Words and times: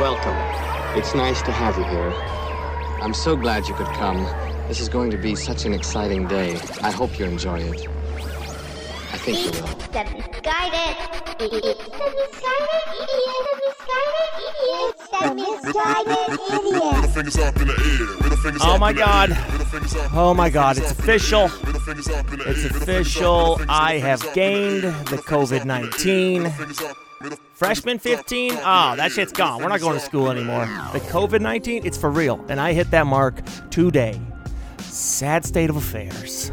Welcome. 0.00 0.34
It's 0.98 1.14
nice 1.14 1.42
to 1.42 1.52
have 1.52 1.76
you 1.76 1.84
here. 1.84 2.10
I'm 3.02 3.12
so 3.12 3.36
glad 3.36 3.68
you 3.68 3.74
could 3.74 3.86
come. 3.88 4.24
This 4.66 4.80
is 4.80 4.88
going 4.88 5.10
to 5.10 5.18
be 5.18 5.34
such 5.34 5.66
an 5.66 5.74
exciting 5.74 6.26
day. 6.26 6.58
I 6.82 6.90
hope 6.90 7.18
you 7.18 7.26
enjoy 7.26 7.60
it. 7.60 7.86
I 9.12 9.18
think 9.18 9.44
you 9.44 9.50
will. 9.50 9.68
Oh 18.62 18.78
my 18.78 18.94
god. 18.94 19.36
Oh 20.14 20.32
my 20.34 20.48
god, 20.48 20.78
it's 20.78 20.92
official. 20.92 21.50
It's 22.46 22.64
official. 22.64 23.60
I 23.68 23.98
have 23.98 24.26
gained 24.32 24.84
the 24.84 25.18
COVID 25.18 25.66
19. 25.66 26.50
Freshman 27.52 27.98
15? 27.98 28.52
up 28.52 28.58
Oh, 28.60 28.96
that 28.96 29.12
shit's 29.12 29.32
gone. 29.32 29.62
We're 29.62 29.68
not 29.68 29.80
going 29.80 29.92
to 29.92 30.04
school 30.04 30.30
anymore. 30.30 30.64
The 30.92 31.00
COVID 31.00 31.40
19, 31.40 31.84
it's 31.84 31.98
for 31.98 32.10
real. 32.10 32.42
And 32.48 32.58
I 32.58 32.72
hit 32.72 32.90
that 32.92 33.06
mark 33.06 33.42
today. 33.70 34.18
Sad 34.78 35.44
state 35.44 35.68
of 35.68 35.76
affairs. 35.76 36.50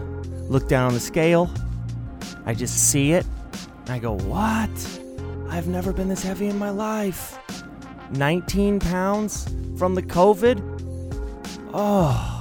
Look 0.50 0.68
down 0.68 0.88
on 0.88 0.94
the 0.94 1.00
scale. 1.00 1.50
I 2.46 2.54
just 2.54 2.92
see 2.92 3.14
it. 3.14 3.26
And 3.82 3.92
I 3.92 4.00
go, 4.00 4.18
what? 4.18 4.70
I've 5.50 5.68
never 5.68 5.94
been 5.94 6.10
this 6.10 6.24
heavy 6.24 6.48
in 6.48 6.58
my 6.58 6.72
life. 6.72 7.40
19 8.12 8.82
pounds 8.82 9.48
from 9.78 9.96
the 9.96 10.04
COVID? 10.04 10.62
Oh. 11.74 12.34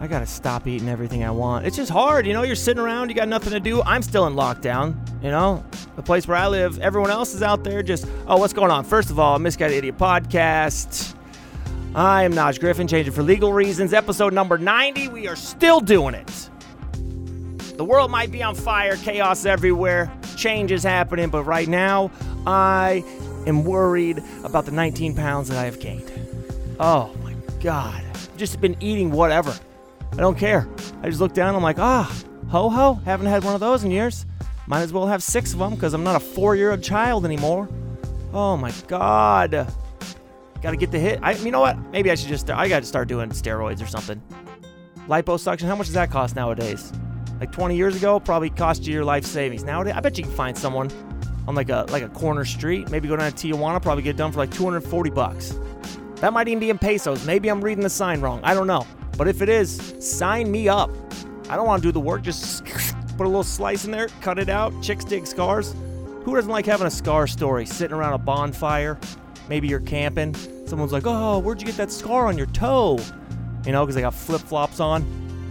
I 0.00 0.06
gotta 0.06 0.26
stop 0.26 0.66
eating 0.66 0.88
everything 0.88 1.24
I 1.24 1.30
want. 1.30 1.66
It's 1.66 1.76
just 1.76 1.90
hard, 1.90 2.26
you 2.26 2.32
know. 2.32 2.42
You're 2.42 2.56
sitting 2.56 2.82
around, 2.82 3.10
you 3.10 3.14
got 3.14 3.28
nothing 3.28 3.52
to 3.52 3.60
do. 3.60 3.82
I'm 3.82 4.02
still 4.02 4.26
in 4.26 4.34
lockdown, 4.34 4.96
you 5.22 5.30
know. 5.30 5.64
The 5.96 6.02
place 6.02 6.26
where 6.26 6.36
I 6.36 6.48
live, 6.48 6.78
everyone 6.80 7.10
else 7.10 7.34
is 7.34 7.42
out 7.42 7.62
there 7.62 7.82
just, 7.82 8.06
oh, 8.26 8.38
what's 8.38 8.52
going 8.52 8.70
on? 8.70 8.84
First 8.84 9.10
of 9.10 9.18
all, 9.18 9.38
Misguided 9.38 9.76
Idiot 9.76 9.96
Podcast. 9.96 11.14
I 11.94 12.24
am 12.24 12.32
Naj 12.32 12.58
Griffin, 12.58 12.88
changing 12.88 13.12
for 13.12 13.22
legal 13.22 13.52
reasons. 13.52 13.92
Episode 13.92 14.32
number 14.32 14.58
90. 14.58 15.08
We 15.08 15.28
are 15.28 15.36
still 15.36 15.80
doing 15.80 16.14
it. 16.14 16.50
The 17.76 17.84
world 17.84 18.10
might 18.10 18.32
be 18.32 18.42
on 18.42 18.54
fire, 18.54 18.96
chaos 18.96 19.46
everywhere, 19.46 20.12
change 20.36 20.72
is 20.72 20.82
happening, 20.82 21.28
but 21.28 21.44
right 21.44 21.68
now, 21.68 22.10
I 22.46 23.04
am 23.46 23.64
worried 23.64 24.22
about 24.42 24.64
the 24.64 24.70
19 24.72 25.14
pounds 25.14 25.48
that 25.48 25.58
I 25.58 25.64
have 25.64 25.80
gained. 25.80 26.10
Oh 26.80 27.14
my 27.22 27.34
God. 27.60 28.02
Just 28.36 28.60
been 28.60 28.76
eating 28.80 29.10
whatever. 29.10 29.56
I 30.12 30.16
don't 30.16 30.38
care. 30.38 30.68
I 31.02 31.08
just 31.08 31.20
look 31.20 31.34
down, 31.34 31.48
and 31.48 31.56
I'm 31.56 31.62
like, 31.62 31.78
ah, 31.78 32.12
ho 32.48 32.68
ho, 32.70 32.94
haven't 33.04 33.26
had 33.26 33.44
one 33.44 33.54
of 33.54 33.60
those 33.60 33.84
in 33.84 33.90
years. 33.90 34.26
Might 34.66 34.80
as 34.80 34.92
well 34.92 35.06
have 35.06 35.22
six 35.22 35.52
of 35.52 35.58
them 35.58 35.74
because 35.74 35.94
I'm 35.94 36.04
not 36.04 36.16
a 36.16 36.20
four 36.20 36.56
year 36.56 36.70
old 36.70 36.82
child 36.82 37.24
anymore. 37.24 37.68
Oh 38.32 38.56
my 38.56 38.72
God. 38.88 39.72
Gotta 40.62 40.76
get 40.76 40.90
the 40.90 40.98
hit. 40.98 41.20
I, 41.22 41.32
you 41.32 41.50
know 41.50 41.60
what? 41.60 41.78
Maybe 41.90 42.10
I 42.10 42.14
should 42.14 42.28
just, 42.28 42.50
I 42.50 42.68
gotta 42.68 42.86
start 42.86 43.06
doing 43.08 43.28
steroids 43.30 43.82
or 43.82 43.86
something. 43.86 44.22
Liposuction, 45.06 45.66
how 45.66 45.76
much 45.76 45.88
does 45.88 45.94
that 45.94 46.10
cost 46.10 46.34
nowadays? 46.34 46.92
Like 47.38 47.52
20 47.52 47.76
years 47.76 47.94
ago, 47.96 48.18
probably 48.18 48.48
cost 48.48 48.86
you 48.86 48.94
your 48.94 49.04
life 49.04 49.26
savings. 49.26 49.64
Nowadays, 49.64 49.92
I 49.94 50.00
bet 50.00 50.16
you 50.16 50.24
can 50.24 50.32
find 50.32 50.56
someone 50.56 50.90
on 51.46 51.54
like 51.54 51.68
a 51.68 51.84
like 51.90 52.02
a 52.02 52.08
corner 52.08 52.46
street, 52.46 52.90
maybe 52.90 53.06
go 53.06 53.16
down 53.16 53.30
to 53.30 53.48
Tijuana, 53.48 53.82
probably 53.82 54.02
get 54.02 54.16
done 54.16 54.32
for 54.32 54.38
like 54.38 54.50
240 54.50 55.10
bucks. 55.10 55.58
That 56.16 56.32
might 56.32 56.48
even 56.48 56.60
be 56.60 56.70
in 56.70 56.78
pesos. 56.78 57.26
Maybe 57.26 57.50
I'm 57.50 57.60
reading 57.60 57.84
the 57.84 57.90
sign 57.90 58.22
wrong. 58.22 58.40
I 58.42 58.54
don't 58.54 58.66
know. 58.66 58.86
But 59.18 59.28
if 59.28 59.42
it 59.42 59.50
is, 59.50 59.94
sign 60.00 60.50
me 60.50 60.68
up. 60.68 60.90
I 61.50 61.56
don't 61.56 61.66
want 61.66 61.82
to 61.82 61.88
do 61.88 61.92
the 61.92 62.00
work. 62.00 62.22
Just 62.22 62.64
put 63.14 63.26
a 63.26 63.28
little 63.28 63.44
slice 63.44 63.84
in 63.84 63.90
there, 63.90 64.08
cut 64.20 64.38
it 64.38 64.48
out. 64.48 64.72
Chicks 64.82 65.04
dig 65.04 65.26
scars. 65.26 65.74
Who 66.24 66.34
doesn't 66.34 66.50
like 66.50 66.66
having 66.66 66.86
a 66.86 66.90
scar 66.90 67.26
story? 67.26 67.66
Sitting 67.66 67.96
around 67.96 68.14
a 68.14 68.18
bonfire. 68.18 68.98
Maybe 69.48 69.68
you're 69.68 69.80
camping. 69.80 70.34
Someone's 70.66 70.92
like, 70.92 71.06
oh, 71.06 71.38
where'd 71.38 71.60
you 71.60 71.66
get 71.66 71.76
that 71.76 71.92
scar 71.92 72.26
on 72.26 72.38
your 72.38 72.46
toe? 72.46 72.98
You 73.66 73.72
know, 73.72 73.84
because 73.84 73.94
they 73.94 74.00
got 74.00 74.14
flip 74.14 74.40
flops 74.40 74.80
on. 74.80 75.04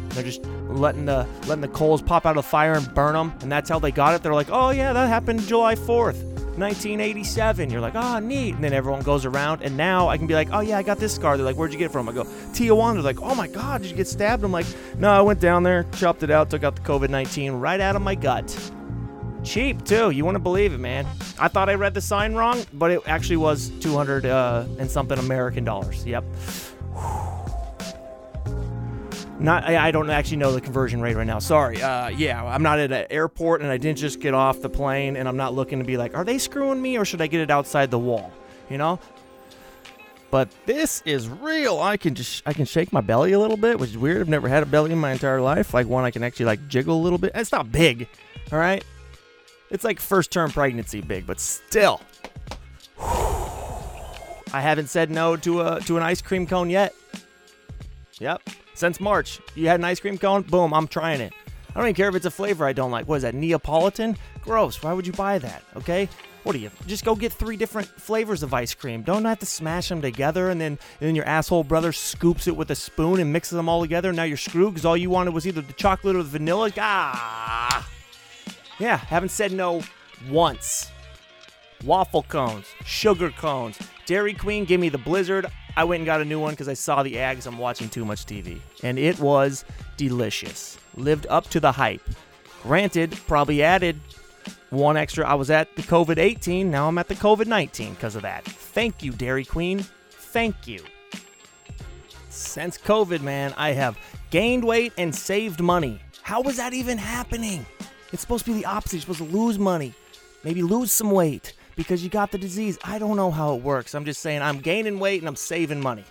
They're 0.10 0.24
just 0.24 0.44
letting 0.68 1.06
the 1.06 1.28
letting 1.48 1.62
the 1.62 1.68
coals 1.68 2.02
pop 2.02 2.26
out 2.26 2.32
of 2.32 2.44
the 2.44 2.50
fire 2.50 2.74
and 2.74 2.94
burn 2.94 3.14
them, 3.14 3.34
and 3.42 3.52
that's 3.52 3.70
how 3.70 3.80
they 3.80 3.92
got 3.92 4.16
it. 4.16 4.24
They're 4.24 4.34
like, 4.34 4.50
oh 4.52 4.70
yeah, 4.70 4.94
that 4.94 5.08
happened 5.08 5.42
July 5.42 5.76
4th, 5.76 6.33
1987. 6.58 7.70
You're 7.70 7.82
like, 7.82 7.96
oh 7.96 8.20
neat, 8.20 8.56
and 8.56 8.64
then 8.64 8.74
everyone 8.74 9.02
goes 9.02 9.26
around, 9.26 9.62
and 9.62 9.76
now 9.76 10.10
I 10.10 10.18
can 10.18 10.28
be 10.28 10.34
like, 10.34 10.50
oh 10.52 10.60
yeah, 10.62 10.78
I 10.78 10.84
got 10.84 10.98
this 10.98 11.14
scar. 11.14 11.38
They're 11.38 11.46
like, 11.46 11.56
where'd 11.56 11.74
you 11.74 11.80
get 11.80 11.86
it 11.86 11.92
from? 11.92 12.08
I 12.10 12.12
go, 12.12 12.24
Tijuana. 12.24 12.94
They're 12.96 13.04
like, 13.04 13.22
oh 13.22 13.36
my 13.36 13.48
god, 13.48 13.82
did 13.82 13.92
you 13.92 13.98
get 13.98 14.08
stabbed? 14.08 14.44
I'm 14.44 14.52
like, 14.52 14.66
no, 14.98 15.10
I 15.10 15.22
went 15.22 15.40
down 15.40 15.64
there, 15.64 15.84
chopped 15.96 16.24
it 16.24 16.32
out, 16.32 16.50
took 16.50 16.64
out 16.64 16.76
the 16.76 16.82
COVID-19 16.82 17.60
right 17.60 17.80
out 17.80 17.96
of 17.96 18.02
my 18.02 18.16
gut. 18.16 18.72
Cheap 19.44 19.84
too. 19.84 20.12
You 20.12 20.26
wouldn't 20.26 20.44
believe 20.44 20.74
it, 20.74 20.80
man. 20.80 21.06
I 21.38 21.50
thought 21.50 21.70
I 21.70 21.74
read 21.74 21.94
the 21.94 22.02
sign 22.02 22.34
wrong, 22.34 22.66
but 22.74 22.92
it 22.92 23.02
actually 23.06 23.38
was 23.38 23.70
200 23.82 24.26
uh, 24.26 24.66
and 24.80 24.90
something 24.90 25.20
American 25.20 25.64
dollars. 25.66 26.06
Yep. 26.06 26.24
Not, 29.44 29.66
I 29.66 29.92
don't 29.92 30.10
actually 30.10 30.38
know 30.38 30.54
the 30.54 30.62
conversion 30.62 31.02
rate 31.02 31.18
right 31.18 31.28
now. 31.28 31.40
Sorry. 31.40 31.82
Uh, 31.82 32.08
yeah, 32.08 32.42
I'm 32.42 32.64
not 32.64 32.80
at 32.80 32.94
an 32.94 33.08
airport 33.10 33.62
and 33.62 33.70
I 33.70 33.76
didn't 33.76 33.98
just 33.98 34.22
get 34.22 34.34
off 34.34 34.62
the 34.62 34.70
plane 34.70 35.18
and 35.18 35.28
I'm 35.28 35.36
not 35.36 35.54
looking 35.54 35.80
to 35.80 35.86
be 35.86 35.98
like, 35.98 36.16
are 36.16 36.24
they 36.24 36.38
screwing 36.38 36.82
me 36.82 36.98
or 36.98 37.04
should 37.04 37.20
I 37.20 37.28
get 37.28 37.42
it 37.42 37.52
outside 37.52 37.92
the 37.92 38.00
wall? 38.00 38.32
You 38.70 38.78
know. 38.78 39.00
But 40.32 40.48
this 40.66 41.04
is 41.06 41.28
real. 41.28 41.82
I 41.82 41.98
can 41.98 42.16
just 42.16 42.42
I 42.46 42.54
can 42.54 42.64
shake 42.64 42.94
my 42.94 43.02
belly 43.02 43.34
a 43.34 43.40
little 43.40 43.58
bit, 43.58 43.78
which 43.80 43.90
is 43.90 43.98
weird. 43.98 44.22
I've 44.22 44.30
never 44.30 44.48
had 44.48 44.64
a 44.64 44.66
belly 44.66 44.94
in 44.94 44.98
my 44.98 45.12
entire 45.12 45.42
life. 45.42 45.74
Like 45.74 45.88
one 45.88 46.06
I 46.06 46.12
can 46.12 46.24
actually 46.24 46.46
like 46.46 46.66
jiggle 46.70 46.98
a 46.98 47.04
little 47.04 47.20
bit. 47.20 47.34
It's 47.36 47.52
not 47.52 47.70
big, 47.70 48.08
all 48.50 48.58
right. 48.58 48.84
It's 49.70 49.84
like 49.84 50.00
first 50.00 50.32
term 50.32 50.52
pregnancy 50.52 51.02
big, 51.02 51.28
but 51.28 51.42
still. 51.42 52.00
I 53.00 54.62
haven't 54.62 54.88
said 54.88 55.12
no 55.12 55.36
to 55.36 55.62
a 55.62 55.82
to 55.82 55.98
an 55.98 56.04
ice 56.04 56.22
cream 56.22 56.48
cone 56.48 56.70
yet. 56.70 56.96
Yep. 58.20 58.42
Since 58.74 59.00
March, 59.00 59.40
you 59.56 59.68
had 59.68 59.80
an 59.80 59.86
ice 59.86 60.00
cream 60.00 60.18
cone. 60.18 60.42
Boom, 60.44 60.74
I'm 60.74 60.88
trying 60.88 61.22
it. 61.22 61.34
I 61.70 61.80
don't 61.80 61.86
even 61.86 61.96
care 61.96 62.10
if 62.10 62.16
it's 62.16 62.26
a 62.26 62.32
flavor 62.32 62.66
I 62.66 62.74
don't 62.74 62.92
like. 62.92 63.08
What 63.08 63.16
is 63.16 63.24
that, 63.24 63.34
Neapolitan? 63.34 64.18
Gross. 64.42 64.82
Why 64.84 64.94
would 64.94 65.08
you 65.08 65.14
buy 65.14 65.40
that? 65.40 65.64
Okay. 65.76 66.08
What 66.44 66.54
do 66.54 66.60
you 66.60 66.70
just 66.88 67.06
go 67.06 67.16
get 67.16 67.32
three 67.32 67.56
different 67.56 67.88
flavors 67.88 68.44
of 68.44 68.54
ice 68.54 68.74
cream? 68.74 69.02
Don't 69.02 69.24
have 69.24 69.40
to 69.40 69.46
smash 69.46 69.88
them 69.88 70.02
together 70.02 70.50
and 70.50 70.60
then 70.60 70.74
and 70.74 71.08
then 71.08 71.16
your 71.16 71.26
asshole 71.26 71.64
brother 71.64 71.94
scoops 71.94 72.48
it 72.48 72.56
with 72.56 72.70
a 72.70 72.76
spoon 72.76 73.22
and 73.22 73.32
mixes 73.32 73.56
them 73.56 73.70
all 73.70 73.82
together. 73.82 74.12
Now 74.12 74.24
you're 74.24 74.36
screwed 74.36 74.74
because 74.74 74.86
all 74.86 74.98
you 74.98 75.10
wanted 75.10 75.34
was 75.34 75.48
either 75.48 75.62
the 75.62 75.74
chocolate 75.74 76.18
or 76.18 76.24
the 76.24 76.30
vanilla. 76.30 76.70
Ah. 76.78 77.90
Yeah, 78.78 78.98
haven't 78.98 79.30
said 79.30 79.54
no 79.54 79.84
once. 80.30 80.92
Waffle 81.86 82.24
cones, 82.24 82.66
sugar 82.86 83.30
cones, 83.30 83.78
Dairy 84.06 84.34
Queen, 84.34 84.66
give 84.66 84.80
me 84.82 84.90
the 84.90 84.98
Blizzard. 84.98 85.48
I 85.76 85.84
went 85.84 86.02
and 86.02 86.06
got 86.06 86.22
a 86.22 86.26
new 86.26 86.40
one 86.40 86.52
because 86.52 86.68
I 86.68 86.74
saw 86.74 87.02
the 87.02 87.20
ads. 87.20 87.48
I'm 87.48 87.58
watching 87.58 87.90
too 87.90 88.06
much 88.06 88.26
TV. 88.26 88.60
And 88.84 89.00
it 89.00 89.20
was 89.20 89.66
delicious. 89.98 90.78
Lived 90.96 91.26
up 91.30 91.50
to 91.50 91.60
the 91.60 91.72
hype. 91.72 92.08
Granted, 92.62 93.18
probably 93.28 93.64
added 93.64 94.00
one 94.70 94.98
extra. 94.98 95.28
I 95.28 95.34
was 95.34 95.50
at 95.50 95.76
the 95.76 95.82
COVID 95.82 96.18
18. 96.18 96.70
Now 96.70 96.88
I'm 96.88 96.98
at 96.98 97.08
the 97.08 97.16
COVID 97.16 97.48
19 97.48 97.94
because 97.94 98.16
of 98.16 98.22
that. 98.22 98.46
Thank 98.46 99.04
you, 99.04 99.12
Dairy 99.12 99.46
Queen. 99.46 99.80
Thank 100.10 100.68
you. 100.68 100.84
Since 102.30 102.78
COVID, 102.78 103.22
man, 103.22 103.54
I 103.58 103.72
have 103.72 103.98
gained 104.30 104.64
weight 104.64 104.94
and 104.98 105.14
saved 105.14 105.62
money. 105.62 106.00
How 106.22 106.42
was 106.42 106.58
that 106.58 106.74
even 106.74 106.98
happening? 106.98 107.66
It's 108.12 108.22
supposed 108.22 108.46
to 108.46 108.54
be 108.54 108.60
the 108.60 108.66
opposite. 108.66 108.94
You're 108.94 109.16
supposed 109.16 109.32
to 109.32 109.38
lose 109.38 109.60
money, 109.60 109.94
maybe 110.44 110.62
lose 110.64 110.92
some 110.92 111.12
weight 111.12 111.54
because 111.76 112.04
you 112.04 112.10
got 112.10 112.32
the 112.32 112.38
disease. 112.38 112.78
I 112.84 113.00
don't 113.00 113.18
know 113.18 113.32
how 113.32 113.56
it 113.56 113.62
works. 113.62 113.96
I'm 113.96 114.06
just 114.06 114.22
saying 114.22 114.42
I'm 114.42 114.60
gaining 114.60 115.00
weight 115.00 115.22
and 115.22 115.28
I'm 115.28 115.36
saving 115.36 115.82
money. 115.82 116.04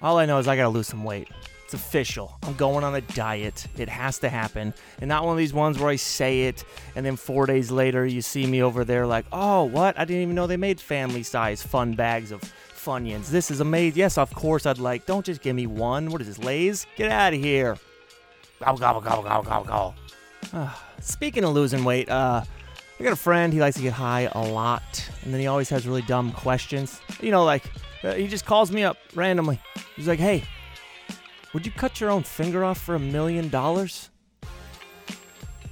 All 0.00 0.18
I 0.18 0.26
know 0.26 0.38
is 0.38 0.48
I 0.48 0.56
gotta 0.56 0.68
lose 0.68 0.88
some 0.88 1.04
weight. 1.04 1.28
It's 1.64 1.74
official. 1.74 2.36
I'm 2.42 2.54
going 2.54 2.84
on 2.84 2.94
a 2.94 3.00
diet. 3.00 3.66
It 3.78 3.88
has 3.88 4.18
to 4.18 4.28
happen. 4.28 4.74
And 5.00 5.08
not 5.08 5.24
one 5.24 5.32
of 5.32 5.38
these 5.38 5.54
ones 5.54 5.78
where 5.78 5.88
I 5.88 5.96
say 5.96 6.42
it 6.42 6.64
and 6.96 7.06
then 7.06 7.16
four 7.16 7.46
days 7.46 7.70
later 7.70 8.04
you 8.04 8.20
see 8.20 8.46
me 8.46 8.62
over 8.62 8.84
there 8.84 9.06
like, 9.06 9.24
oh, 9.32 9.64
what? 9.64 9.98
I 9.98 10.04
didn't 10.04 10.22
even 10.22 10.34
know 10.34 10.46
they 10.46 10.56
made 10.56 10.80
family 10.80 11.22
size 11.22 11.62
fun 11.62 11.94
bags 11.94 12.30
of 12.30 12.42
Funyuns. 12.74 13.28
This 13.28 13.50
is 13.50 13.60
amazing. 13.60 13.98
Yes, 13.98 14.18
of 14.18 14.34
course 14.34 14.66
I'd 14.66 14.78
like. 14.78 15.06
Don't 15.06 15.24
just 15.24 15.40
give 15.40 15.54
me 15.54 15.66
one. 15.66 16.10
What 16.10 16.20
is 16.20 16.26
this, 16.26 16.38
Lay's? 16.38 16.86
Get 16.96 17.10
out 17.10 17.32
of 17.32 17.40
here. 17.40 17.78
Gobble, 18.60 18.78
gobble, 18.78 19.00
gobble, 19.00 19.22
gobble, 19.22 19.44
gobble, 19.44 19.64
gobble. 19.64 19.94
Ah, 20.52 20.88
Speaking 21.00 21.44
of 21.44 21.52
losing 21.52 21.84
weight, 21.84 22.08
uh, 22.08 22.42
I 23.02 23.04
got 23.04 23.14
a 23.14 23.16
friend. 23.16 23.52
He 23.52 23.58
likes 23.58 23.74
to 23.78 23.82
get 23.82 23.92
high 23.92 24.30
a 24.30 24.40
lot, 24.40 25.10
and 25.24 25.34
then 25.34 25.40
he 25.40 25.48
always 25.48 25.68
has 25.70 25.88
really 25.88 26.02
dumb 26.02 26.30
questions. 26.30 27.00
You 27.20 27.32
know, 27.32 27.44
like 27.44 27.64
uh, 28.04 28.12
he 28.12 28.28
just 28.28 28.46
calls 28.46 28.70
me 28.70 28.84
up 28.84 28.96
randomly. 29.16 29.58
He's 29.96 30.06
like, 30.06 30.20
"Hey, 30.20 30.44
would 31.52 31.66
you 31.66 31.72
cut 31.72 32.00
your 32.00 32.10
own 32.10 32.22
finger 32.22 32.62
off 32.62 32.80
for 32.80 32.94
a 32.94 33.00
million 33.00 33.48
dollars?" 33.48 34.08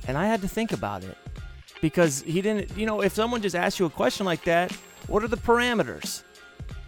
And 0.08 0.18
I 0.18 0.26
had 0.26 0.40
to 0.40 0.48
think 0.48 0.72
about 0.72 1.04
it 1.04 1.16
because 1.80 2.22
he 2.22 2.42
didn't. 2.42 2.76
You 2.76 2.84
know, 2.84 3.00
if 3.00 3.14
someone 3.14 3.42
just 3.42 3.54
asks 3.54 3.78
you 3.78 3.86
a 3.86 3.90
question 3.90 4.26
like 4.26 4.42
that, 4.46 4.72
what 5.06 5.22
are 5.22 5.28
the 5.28 5.36
parameters? 5.36 6.24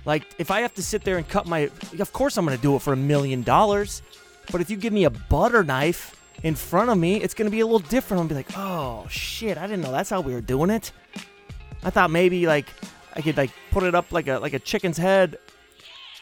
Like, 0.05 0.27
if 0.39 0.51
I 0.51 0.63
have 0.63 0.75
to 0.75 0.83
sit 0.83 1.05
there 1.05 1.19
and 1.19 1.29
cut 1.29 1.47
my, 1.47 1.71
of 2.01 2.13
course 2.13 2.37
I'm 2.37 2.45
going 2.45 2.57
to 2.57 2.63
do 2.63 2.75
it 2.75 2.83
for 2.83 2.95
a 2.95 2.97
million 2.97 3.45
dollars. 3.45 4.03
But 4.51 4.61
if 4.61 4.71
you 4.71 4.77
give 4.77 4.93
me 4.93 5.05
a 5.05 5.11
butter 5.11 5.63
knife 5.63 6.21
in 6.43 6.55
front 6.55 6.91
of 6.91 6.99
me, 6.99 7.21
it's 7.21 7.35
going 7.35 7.47
to 7.47 7.51
be 7.51 7.61
a 7.61 7.67
little 7.67 7.79
different. 7.79 8.23
I'll 8.23 8.29
be 8.29 8.35
like, 8.35 8.57
oh 8.57 9.07
shit, 9.09 9.59
I 9.59 9.67
didn't 9.67 9.83
know 9.83 9.93
that's 9.93 10.11
how 10.11 10.21
we 10.21 10.35
were 10.35 10.41
doing 10.41 10.71
it. 10.71 10.93
I 11.85 11.91
thought 11.91 12.11
maybe 12.11 12.47
like 12.47 12.67
I 13.15 13.21
could 13.21 13.37
like 13.37 13.51
put 13.71 13.83
it 13.83 13.95
up 13.95 14.13
like 14.13 14.29
a 14.29 14.39
like 14.39 14.53
a 14.53 14.59
chicken's 14.59 14.99
head 14.99 15.39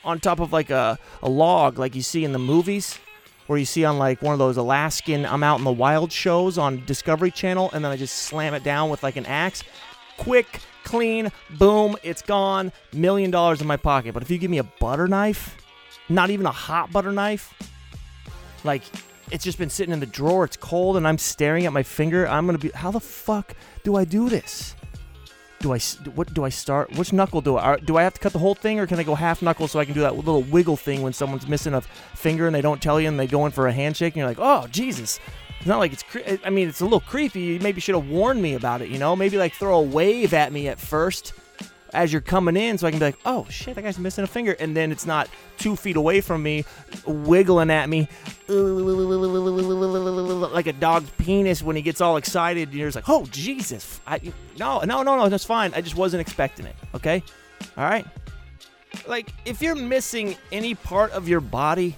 on 0.05 0.21
top 0.21 0.41
of 0.41 0.53
like 0.53 0.71
a, 0.71 0.99
a 1.23 1.29
log 1.29 1.79
like 1.79 1.95
you 1.95 2.03
see 2.03 2.25
in 2.25 2.33
the 2.33 2.39
movies 2.39 2.99
where 3.47 3.59
you 3.59 3.65
see 3.65 3.85
on 3.85 3.99
like 3.99 4.23
one 4.23 4.33
of 4.33 4.39
those 4.39 4.57
Alaskan 4.57 5.27
I'm 5.27 5.43
out 5.43 5.59
in 5.59 5.65
the 5.65 5.73
wild 5.73 6.13
shows 6.13 6.57
on 6.57 6.85
Discovery 6.87 7.31
Channel 7.31 7.71
and 7.73 7.85
then 7.85 7.93
I 7.93 7.97
just 7.97 8.17
slam 8.17 8.55
it 8.55 8.63
down 8.63 8.91
with 8.91 9.03
like 9.03 9.17
an 9.17 9.27
axe. 9.27 9.63
Quick, 10.17 10.61
clean, 10.85 11.31
boom, 11.59 11.97
it's 12.03 12.23
gone. 12.23 12.73
Million 12.93 13.31
dollars 13.31 13.61
in 13.61 13.67
my 13.67 13.77
pocket. 13.77 14.15
But 14.15 14.23
if 14.23 14.31
you 14.31 14.39
give 14.39 14.51
me 14.51 14.59
a 14.59 14.65
butter 14.65 15.09
knife, 15.09 15.57
not 16.09 16.31
even 16.31 16.47
a 16.47 16.53
hot 16.53 16.93
butter 16.93 17.13
knife, 17.13 17.55
like 18.65 18.83
it's 19.31 19.45
just 19.45 19.59
been 19.59 19.71
sitting 19.71 19.93
in 19.93 20.01
the 20.01 20.07
drawer, 20.07 20.45
it's 20.45 20.57
cold 20.57 20.97
and 20.97 21.07
I'm 21.07 21.19
staring 21.19 21.67
at 21.67 21.73
my 21.73 21.83
finger, 21.83 22.27
I'm 22.27 22.47
to 22.47 22.59
be 22.59 22.71
how 22.71 22.91
the 22.91 23.01
fuck 23.01 23.55
do 23.85 23.97
I 23.97 24.05
do 24.05 24.29
this? 24.29 24.75
do 25.61 25.75
I 25.75 25.79
what 26.15 26.33
do 26.33 26.45
I 26.45 26.49
start? 26.49 26.97
Which 26.97 27.13
knuckle 27.13 27.41
do 27.41 27.57
I 27.57 27.77
do 27.77 27.97
I 27.97 28.03
have 28.03 28.15
to 28.15 28.21
cut 28.21 28.33
the 28.33 28.39
whole 28.39 28.55
thing, 28.55 28.81
or 28.81 28.87
can 28.87 28.99
I 28.99 29.03
go 29.03 29.15
half 29.15 29.43
knuckle 29.43 29.69
so 29.69 29.79
I 29.79 29.85
can 29.85 29.95
do 29.95 30.01
that 30.01 30.17
little 30.17 30.43
wiggle 30.43 30.77
thing 30.77 31.03
when 31.03 31.13
someone's 31.13 31.47
missing 31.47 31.75
a 31.75 31.83
finger 31.83 32.47
and 32.47 32.55
they 32.55 32.63
don't 32.63 32.83
tell 32.83 33.01
you 33.01 33.09
and 33.09 33.21
they 33.21 33.27
go 33.27 33.47
in 33.47 33.53
for 33.53 33.67
a 33.67 33.73
handshake 33.73 34.15
and 34.15 34.19
you're 34.19 34.29
like, 34.29 34.39
oh 34.41 34.67
Jesus. 34.69 35.21
It's 35.59 35.67
not 35.67 35.79
like 35.79 35.93
it's. 35.93 36.03
Cre- 36.03 36.39
I 36.43 36.49
mean, 36.49 36.71
it's 36.71 36.81
a 36.81 36.85
little 36.85 37.01
creepy. 37.01 37.41
You 37.43 37.61
maybe 37.61 37.83
should 37.83 37.95
have 37.95 38.09
warned 38.09 38.41
me 38.41 38.55
about 38.55 38.81
it. 38.81 38.89
You 38.89 38.99
know, 38.99 39.15
maybe 39.15 39.37
like 39.37 39.53
throw 39.53 39.79
a 39.79 39.83
wave 39.83 40.33
at 40.33 40.55
me 40.55 40.69
at 40.69 40.81
first 40.81 41.35
as 41.93 42.13
you're 42.13 42.21
coming 42.21 42.57
in, 42.57 42.79
so 42.79 42.87
I 42.87 42.91
can 42.91 42.99
be 42.99 43.05
like, 43.07 43.19
oh 43.25 43.47
shit, 43.51 43.75
that 43.75 43.83
guy's 43.83 43.99
missing 43.99 44.25
a 44.25 44.27
finger, 44.27 44.57
and 44.59 44.77
then 44.77 44.93
it's 44.93 45.07
not 45.07 45.29
two 45.59 45.77
feet 45.77 45.97
away 45.97 46.21
from 46.21 46.43
me, 46.43 46.65
wiggling 47.07 47.71
at 47.71 47.89
me 47.89 48.09
like 50.53 50.67
a 50.67 50.73
dog's 50.73 51.11
penis 51.11 51.63
when 51.63 51.77
he 51.77 51.83
gets 51.83 52.01
all 52.01 52.17
excited. 52.17 52.69
And 52.71 52.79
you're 52.79 52.89
just 52.89 52.97
like, 52.97 53.09
oh 53.09 53.27
Jesus, 53.27 54.01
I, 54.07 54.21
no, 54.59 54.81
no, 54.81 55.03
no, 55.03 55.17
no, 55.17 55.29
that's 55.29 55.45
fine. 55.45 55.73
I 55.75 55.81
just 55.81 55.97
wasn't 55.97 56.21
expecting 56.21 56.67
it. 56.67 56.75
Okay, 56.95 57.23
all 57.77 57.85
right. 57.85 58.07
Like 59.07 59.33
if 59.45 59.63
you're 59.63 59.77
missing 59.77 60.37
any 60.53 60.75
part 60.75 61.13
of 61.13 61.29
your 61.29 61.41
body. 61.41 61.97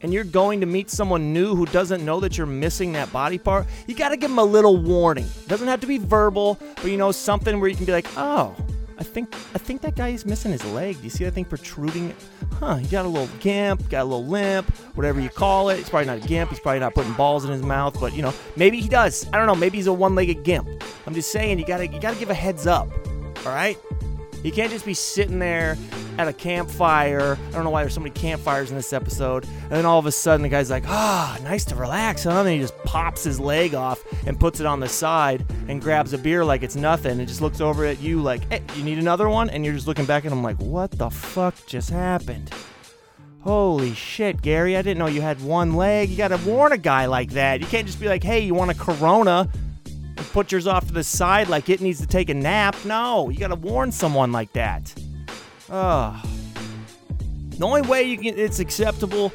And 0.00 0.14
you're 0.14 0.22
going 0.22 0.60
to 0.60 0.66
meet 0.66 0.90
someone 0.90 1.32
new 1.32 1.56
who 1.56 1.66
doesn't 1.66 2.04
know 2.04 2.20
that 2.20 2.38
you're 2.38 2.46
missing 2.46 2.92
that 2.92 3.12
body 3.12 3.36
part, 3.36 3.66
you 3.88 3.96
got 3.96 4.10
to 4.10 4.16
give 4.16 4.30
them 4.30 4.38
a 4.38 4.44
little 4.44 4.76
warning. 4.76 5.26
Doesn't 5.48 5.66
have 5.66 5.80
to 5.80 5.88
be 5.88 5.98
verbal, 5.98 6.56
but 6.76 6.84
you 6.84 6.96
know 6.96 7.10
something 7.10 7.58
where 7.58 7.68
you 7.68 7.74
can 7.74 7.84
be 7.84 7.90
like, 7.90 8.06
"Oh, 8.16 8.54
I 8.98 9.04
think 9.04 9.32
I 9.54 9.58
think 9.58 9.80
that 9.82 9.94
guy 9.94 10.08
is 10.08 10.26
missing 10.26 10.50
his 10.50 10.64
leg. 10.64 10.96
Do 10.96 11.04
you 11.04 11.10
see 11.10 11.24
that 11.24 11.32
thing 11.32 11.44
protruding? 11.44 12.14
Huh? 12.54 12.76
He 12.76 12.88
got 12.88 13.06
a 13.06 13.08
little 13.08 13.28
gimp, 13.38 13.88
got 13.88 14.02
a 14.02 14.04
little 14.04 14.26
limp, 14.26 14.68
whatever 14.96 15.20
you 15.20 15.28
call 15.28 15.68
it. 15.70 15.76
He's 15.76 15.88
probably 15.88 16.06
not 16.06 16.18
a 16.24 16.28
gimp. 16.28 16.50
He's 16.50 16.58
probably 16.58 16.80
not 16.80 16.94
putting 16.94 17.12
balls 17.12 17.44
in 17.44 17.52
his 17.52 17.62
mouth, 17.62 17.98
but 18.00 18.12
you 18.12 18.22
know, 18.22 18.34
maybe 18.56 18.80
he 18.80 18.88
does. 18.88 19.26
I 19.32 19.38
don't 19.38 19.46
know. 19.46 19.54
Maybe 19.54 19.78
he's 19.78 19.86
a 19.86 19.92
one-legged 19.92 20.42
gimp. 20.42 20.68
I'm 21.06 21.14
just 21.14 21.30
saying, 21.30 21.58
you 21.58 21.64
gotta 21.64 21.86
you 21.86 22.00
gotta 22.00 22.18
give 22.18 22.30
a 22.30 22.34
heads 22.34 22.66
up. 22.66 22.88
All 23.46 23.52
right? 23.52 23.78
You 24.42 24.52
can't 24.52 24.70
just 24.70 24.86
be 24.86 24.94
sitting 24.94 25.38
there 25.38 25.76
at 26.16 26.28
a 26.28 26.32
campfire. 26.32 27.38
I 27.48 27.50
don't 27.50 27.64
know 27.64 27.70
why 27.70 27.82
there's 27.82 27.94
so 27.94 28.00
many 28.00 28.12
campfires 28.12 28.70
in 28.70 28.76
this 28.76 28.92
episode. 28.92 29.44
And 29.44 29.72
then 29.72 29.86
all 29.86 29.98
of 29.98 30.06
a 30.06 30.12
sudden, 30.12 30.42
the 30.42 30.48
guy's 30.48 30.70
like, 30.70 30.84
ah, 30.86 31.38
nice 31.42 31.64
to 31.66 31.74
relax, 31.74 32.24
huh? 32.24 32.40
And 32.40 32.48
he 32.48 32.58
just 32.58 32.76
pops 32.84 33.24
his 33.24 33.40
leg 33.40 33.74
off 33.74 34.00
and 34.26 34.38
puts 34.38 34.60
it 34.60 34.66
on 34.66 34.80
the 34.80 34.88
side 34.88 35.44
and 35.68 35.80
grabs 35.82 36.12
a 36.12 36.18
beer 36.18 36.44
like 36.44 36.62
it's 36.62 36.76
nothing 36.76 37.18
and 37.18 37.28
just 37.28 37.40
looks 37.40 37.60
over 37.60 37.84
at 37.84 38.00
you 38.00 38.20
like, 38.22 38.48
hey, 38.50 38.62
you 38.76 38.84
need 38.84 38.98
another 38.98 39.28
one? 39.28 39.50
And 39.50 39.64
you're 39.64 39.74
just 39.74 39.86
looking 39.86 40.04
back 40.06 40.24
at 40.24 40.32
him 40.32 40.42
like, 40.42 40.58
what 40.60 40.92
the 40.92 41.10
fuck 41.10 41.54
just 41.66 41.90
happened? 41.90 42.50
Holy 43.40 43.94
shit, 43.94 44.42
Gary, 44.42 44.76
I 44.76 44.82
didn't 44.82 44.98
know 44.98 45.06
you 45.06 45.20
had 45.20 45.40
one 45.40 45.74
leg. 45.74 46.10
You 46.10 46.16
gotta 46.16 46.38
warn 46.38 46.72
a 46.72 46.78
guy 46.78 47.06
like 47.06 47.30
that. 47.30 47.60
You 47.60 47.66
can't 47.66 47.86
just 47.86 48.00
be 48.00 48.08
like, 48.08 48.22
hey, 48.22 48.40
you 48.40 48.52
want 48.52 48.70
a 48.70 48.74
Corona? 48.74 49.48
Put 50.38 50.52
yours 50.52 50.68
off 50.68 50.86
to 50.86 50.92
the 50.92 51.02
side 51.02 51.48
like 51.48 51.68
it 51.68 51.80
needs 51.80 52.00
to 52.00 52.06
take 52.06 52.30
a 52.30 52.34
nap. 52.34 52.76
No, 52.84 53.28
you 53.28 53.40
gotta 53.40 53.56
warn 53.56 53.90
someone 53.90 54.30
like 54.30 54.52
that. 54.52 54.94
Ugh. 55.68 56.26
The 57.56 57.66
only 57.66 57.82
way 57.82 58.04
you 58.04 58.16
can 58.16 58.38
it's 58.38 58.60
acceptable. 58.60 59.32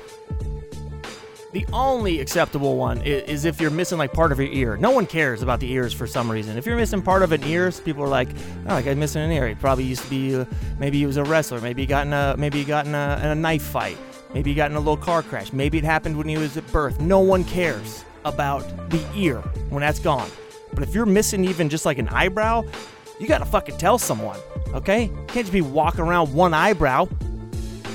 The 1.52 1.66
only 1.74 2.22
acceptable 2.22 2.78
one 2.78 3.02
is, 3.02 3.44
if 3.44 3.60
you're 3.60 3.70
missing 3.70 3.98
like 3.98 4.14
part 4.14 4.32
of 4.32 4.40
your 4.40 4.48
ear. 4.48 4.78
No 4.78 4.92
one 4.92 5.06
cares 5.06 5.42
about 5.42 5.60
the 5.60 5.70
ears 5.70 5.92
for 5.92 6.08
some 6.08 6.32
reason. 6.32 6.58
If 6.58 6.66
you're 6.66 6.78
missing 6.78 7.02
part 7.02 7.22
of 7.22 7.34
an 7.34 7.44
ear, 7.44 7.70
people 7.84 8.02
are 8.06 8.08
like, 8.08 8.30
"Oh, 8.68 8.76
that 8.78 8.86
guy's 8.86 8.96
missing 8.96 9.24
an 9.24 9.32
ear. 9.34 9.50
He 9.50 9.56
probably 9.56 9.84
used 9.84 10.04
to 10.04 10.10
be, 10.10 10.34
uh, 10.38 10.46
maybe 10.80 11.00
he 11.00 11.06
was 11.06 11.18
a 11.18 11.26
wrestler. 11.26 11.60
Maybe 11.60 11.82
he 11.82 11.86
got 11.86 12.08
in 12.08 12.14
a, 12.14 12.36
maybe 12.38 12.60
he 12.60 12.64
got 12.64 12.86
in 12.86 12.96
a, 12.96 13.20
in 13.22 13.28
a 13.30 13.36
knife 13.36 13.62
fight. 13.64 13.98
Maybe 14.34 14.52
he 14.52 14.56
got 14.56 14.72
in 14.72 14.78
a 14.78 14.80
little 14.80 14.96
car 14.96 15.22
crash. 15.22 15.52
Maybe 15.52 15.78
it 15.78 15.84
happened 15.84 16.18
when 16.18 16.30
he 16.30 16.38
was 16.38 16.56
at 16.56 16.66
birth. 16.72 17.02
No 17.02 17.20
one 17.20 17.44
cares 17.44 18.06
about 18.24 18.62
the 18.90 19.06
ear 19.14 19.40
when 19.70 19.82
that's 19.82 20.00
gone. 20.00 20.30
But 20.74 20.84
if 20.84 20.94
you're 20.94 21.06
missing 21.06 21.46
even 21.46 21.70
just 21.70 21.86
like 21.86 21.98
an 21.98 22.08
eyebrow, 22.10 22.64
you 23.20 23.28
gotta 23.28 23.46
fucking 23.46 23.78
tell 23.78 23.98
someone, 23.98 24.40
okay? 24.74 25.08
Can't 25.28 25.46
just 25.46 25.52
be 25.52 25.62
walking 25.62 26.02
around 26.02 26.34
one 26.34 26.54
eyebrow. 26.54 27.08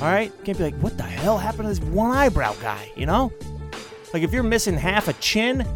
All 0.00 0.06
right? 0.06 0.32
Can't 0.44 0.56
be 0.56 0.64
like, 0.64 0.76
what 0.76 0.96
the 0.96 1.02
hell 1.02 1.38
happened 1.38 1.64
to 1.64 1.68
this 1.68 1.80
one 1.80 2.16
eyebrow 2.16 2.54
guy? 2.60 2.90
You 2.96 3.06
know? 3.06 3.32
Like 4.14 4.22
if 4.22 4.32
you're 4.32 4.42
missing 4.42 4.76
half 4.76 5.08
a 5.08 5.12
chin, 5.14 5.66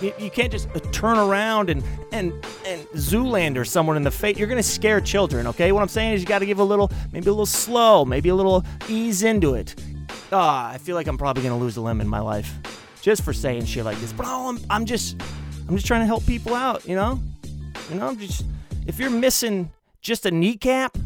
you, 0.00 0.30
can't 0.30 0.52
just 0.52 0.68
uh, 0.74 0.78
turn 0.92 1.18
around 1.18 1.70
and 1.70 1.82
and 2.12 2.32
and 2.64 2.86
Zoolander 2.94 3.66
someone 3.66 3.96
in 3.96 4.04
the 4.04 4.10
face. 4.10 4.38
You're 4.38 4.46
gonna 4.48 4.62
scare 4.62 5.00
children, 5.00 5.46
okay? 5.48 5.72
What 5.72 5.82
I'm 5.82 5.88
saying 5.88 6.14
is 6.14 6.20
you 6.20 6.26
got 6.26 6.38
to 6.38 6.46
give 6.46 6.60
a 6.60 6.64
little, 6.64 6.90
maybe 7.12 7.26
a 7.26 7.32
little 7.32 7.46
slow, 7.46 8.04
maybe 8.04 8.28
a 8.28 8.34
little 8.34 8.64
ease 8.88 9.22
into 9.22 9.54
it. 9.54 9.74
Ah, 10.30 10.70
I 10.70 10.78
feel 10.78 10.94
like 10.94 11.08
I'm 11.08 11.18
probably 11.18 11.42
gonna 11.42 11.58
lose 11.58 11.76
a 11.76 11.80
limb 11.80 12.00
in 12.00 12.08
my 12.08 12.20
life 12.20 12.54
just 13.02 13.22
for 13.22 13.32
saying 13.32 13.64
shit 13.64 13.84
like 13.84 13.98
this. 13.98 14.12
But 14.12 14.26
oh, 14.28 14.48
I'm, 14.48 14.60
I'm 14.70 14.84
just, 14.84 15.20
I'm 15.68 15.76
just 15.76 15.86
trying 15.86 16.00
to 16.00 16.06
help 16.06 16.24
people 16.24 16.54
out, 16.54 16.88
you 16.88 16.96
know? 16.96 17.20
You 17.90 17.96
know, 17.96 18.08
I'm 18.08 18.18
just, 18.18 18.44
if 18.86 18.98
you're 18.98 19.10
missing 19.10 19.70
just 20.00 20.24
a 20.24 20.30
kneecap 20.30 20.96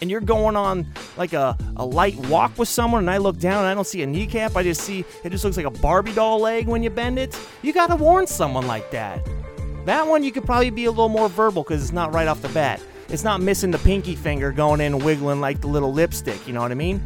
and 0.00 0.10
you're 0.10 0.20
going 0.20 0.56
on 0.56 0.86
like 1.16 1.32
a, 1.32 1.56
a 1.76 1.84
light 1.84 2.16
walk 2.26 2.58
with 2.58 2.68
someone 2.68 3.00
and 3.00 3.10
I 3.10 3.18
look 3.18 3.38
down 3.38 3.58
and 3.58 3.66
I 3.66 3.74
don't 3.74 3.86
see 3.86 4.02
a 4.02 4.06
kneecap, 4.06 4.56
I 4.56 4.64
just 4.64 4.80
see, 4.80 5.04
it 5.22 5.30
just 5.30 5.44
looks 5.44 5.56
like 5.56 5.66
a 5.66 5.70
Barbie 5.70 6.12
doll 6.12 6.40
leg 6.40 6.66
when 6.66 6.82
you 6.82 6.90
bend 6.90 7.20
it, 7.20 7.38
you 7.62 7.72
gotta 7.72 7.94
warn 7.94 8.26
someone 8.26 8.66
like 8.66 8.90
that. 8.90 9.24
That 9.84 10.06
one 10.06 10.24
you 10.24 10.32
could 10.32 10.44
probably 10.44 10.70
be 10.70 10.86
a 10.86 10.90
little 10.90 11.08
more 11.08 11.28
verbal 11.28 11.62
because 11.62 11.80
it's 11.80 11.92
not 11.92 12.12
right 12.12 12.26
off 12.26 12.42
the 12.42 12.48
bat. 12.48 12.80
It's 13.08 13.24
not 13.24 13.40
missing 13.40 13.70
the 13.70 13.78
pinky 13.78 14.16
finger 14.16 14.50
going 14.50 14.80
in 14.80 14.94
and 14.94 15.04
wiggling 15.04 15.40
like 15.40 15.60
the 15.60 15.68
little 15.68 15.92
lipstick, 15.92 16.46
you 16.48 16.52
know 16.52 16.60
what 16.62 16.72
I 16.72 16.74
mean? 16.74 17.00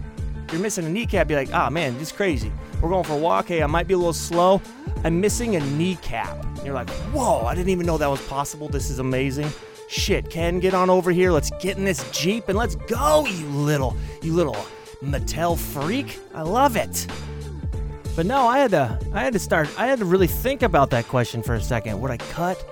If 0.47 0.53
you're 0.53 0.63
missing 0.63 0.87
a 0.87 0.91
kneecap, 0.91 1.29
be 1.29 1.35
like, 1.35 1.53
ah 1.53 1.69
man, 1.69 1.95
this 1.95 2.09
is 2.09 2.13
crazy. 2.13 2.51
We're 2.83 2.89
going 2.89 3.05
for 3.05 3.13
a 3.13 3.19
walk. 3.19 3.47
Hey, 3.47 3.63
I 3.63 3.67
might 3.67 3.87
be 3.87 3.95
a 3.95 3.97
little 3.97 4.13
slow. 4.13 4.61
I'm 5.05 5.21
missing 5.21 5.55
a 5.55 5.61
kneecap. 5.61 6.45
And 6.45 6.67
you're 6.67 6.75
like, 6.75 6.91
whoa, 7.15 7.47
I 7.47 7.55
didn't 7.55 7.71
even 7.71 7.87
know 7.87 7.97
that 7.97 8.11
was 8.11 8.21
possible. 8.27 8.69
This 8.69 8.91
is 8.91 8.99
amazing. 8.99 9.49
Shit, 9.89 10.29
Ken, 10.31 10.59
get 10.59 10.75
on 10.75 10.91
over 10.91 11.13
here. 11.13 11.31
Let's 11.31 11.51
get 11.61 11.79
in 11.79 11.85
this 11.85 12.09
Jeep 12.11 12.49
and 12.49 12.59
let's 12.59 12.75
go, 12.75 13.25
you 13.25 13.47
little, 13.47 13.97
you 14.21 14.33
little 14.35 14.57
Mattel 15.03 15.57
freak. 15.57 16.19
I 16.35 16.43
love 16.43 16.77
it. 16.77 17.07
But 18.17 18.27
no, 18.27 18.47
I 18.47 18.59
had 18.59 18.73
to 18.73 18.99
I 19.13 19.23
had 19.23 19.33
to 19.33 19.39
start 19.39 19.69
I 19.79 19.87
had 19.87 19.99
to 20.01 20.05
really 20.05 20.27
think 20.27 20.63
about 20.63 20.91
that 20.91 21.09
question 21.09 21.43
for 21.43 21.55
a 21.55 21.61
second. 21.61 22.01
Would 22.01 22.11
I 22.11 22.17
cut 22.19 22.63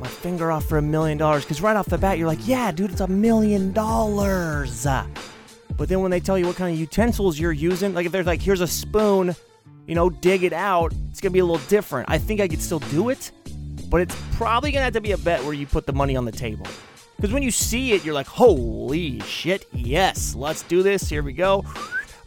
my 0.00 0.06
finger 0.06 0.50
off 0.52 0.64
for 0.64 0.78
a 0.78 0.82
million 0.82 1.18
dollars? 1.18 1.44
Because 1.44 1.60
right 1.60 1.76
off 1.76 1.86
the 1.86 1.98
bat, 1.98 2.18
you're 2.18 2.28
like, 2.28 2.46
yeah, 2.46 2.70
dude, 2.70 2.92
it's 2.92 3.00
a 3.00 3.08
million 3.08 3.72
dollars. 3.72 4.86
But 5.80 5.88
then 5.88 6.02
when 6.02 6.10
they 6.10 6.20
tell 6.20 6.38
you 6.38 6.46
what 6.46 6.56
kind 6.56 6.74
of 6.74 6.78
utensils 6.78 7.38
you're 7.38 7.52
using, 7.52 7.94
like 7.94 8.04
if 8.04 8.12
there's 8.12 8.26
like, 8.26 8.42
here's 8.42 8.60
a 8.60 8.66
spoon, 8.66 9.34
you 9.86 9.94
know, 9.94 10.10
dig 10.10 10.44
it 10.44 10.52
out, 10.52 10.92
it's 11.08 11.22
gonna 11.22 11.32
be 11.32 11.38
a 11.38 11.44
little 11.44 11.66
different. 11.68 12.10
I 12.10 12.18
think 12.18 12.38
I 12.38 12.48
could 12.48 12.60
still 12.60 12.80
do 12.80 13.08
it, 13.08 13.30
but 13.88 14.02
it's 14.02 14.14
probably 14.32 14.72
gonna 14.72 14.84
have 14.84 14.92
to 14.92 15.00
be 15.00 15.12
a 15.12 15.16
bet 15.16 15.42
where 15.42 15.54
you 15.54 15.66
put 15.66 15.86
the 15.86 15.94
money 15.94 16.16
on 16.16 16.26
the 16.26 16.32
table. 16.32 16.66
Because 17.16 17.32
when 17.32 17.42
you 17.42 17.50
see 17.50 17.92
it, 17.92 18.04
you're 18.04 18.12
like, 18.12 18.26
holy 18.26 19.20
shit, 19.20 19.64
yes, 19.72 20.34
let's 20.34 20.64
do 20.64 20.82
this. 20.82 21.08
Here 21.08 21.22
we 21.22 21.32
go. 21.32 21.64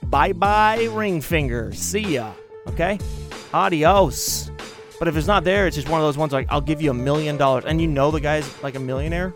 Bye 0.02 0.34
bye, 0.34 0.90
ring 0.92 1.22
finger. 1.22 1.72
See 1.74 2.16
ya. 2.16 2.34
Okay? 2.70 2.98
Adios. 3.54 4.50
But 4.98 5.08
if 5.08 5.16
it's 5.16 5.28
not 5.28 5.44
there, 5.44 5.68
it's 5.68 5.76
just 5.76 5.90
one 5.90 6.02
of 6.02 6.08
those 6.08 6.18
ones 6.18 6.34
like, 6.34 6.48
I'll 6.50 6.60
give 6.60 6.82
you 6.82 6.90
a 6.90 6.96
million 6.96 7.38
dollars. 7.38 7.66
And 7.66 7.80
you 7.80 7.86
know 7.86 8.10
the 8.10 8.20
guy's 8.20 8.64
like 8.64 8.74
a 8.74 8.80
millionaire. 8.80 9.32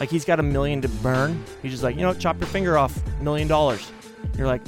Like 0.00 0.08
he's 0.08 0.24
got 0.24 0.40
a 0.40 0.42
million 0.42 0.80
to 0.80 0.88
burn. 0.88 1.44
He's 1.60 1.72
just 1.72 1.82
like, 1.82 1.94
you 1.94 2.00
know, 2.00 2.14
chop 2.14 2.40
your 2.40 2.48
finger 2.48 2.78
off, 2.78 2.98
million 3.20 3.46
dollars. 3.46 3.92
You're 4.36 4.46
like, 4.46 4.62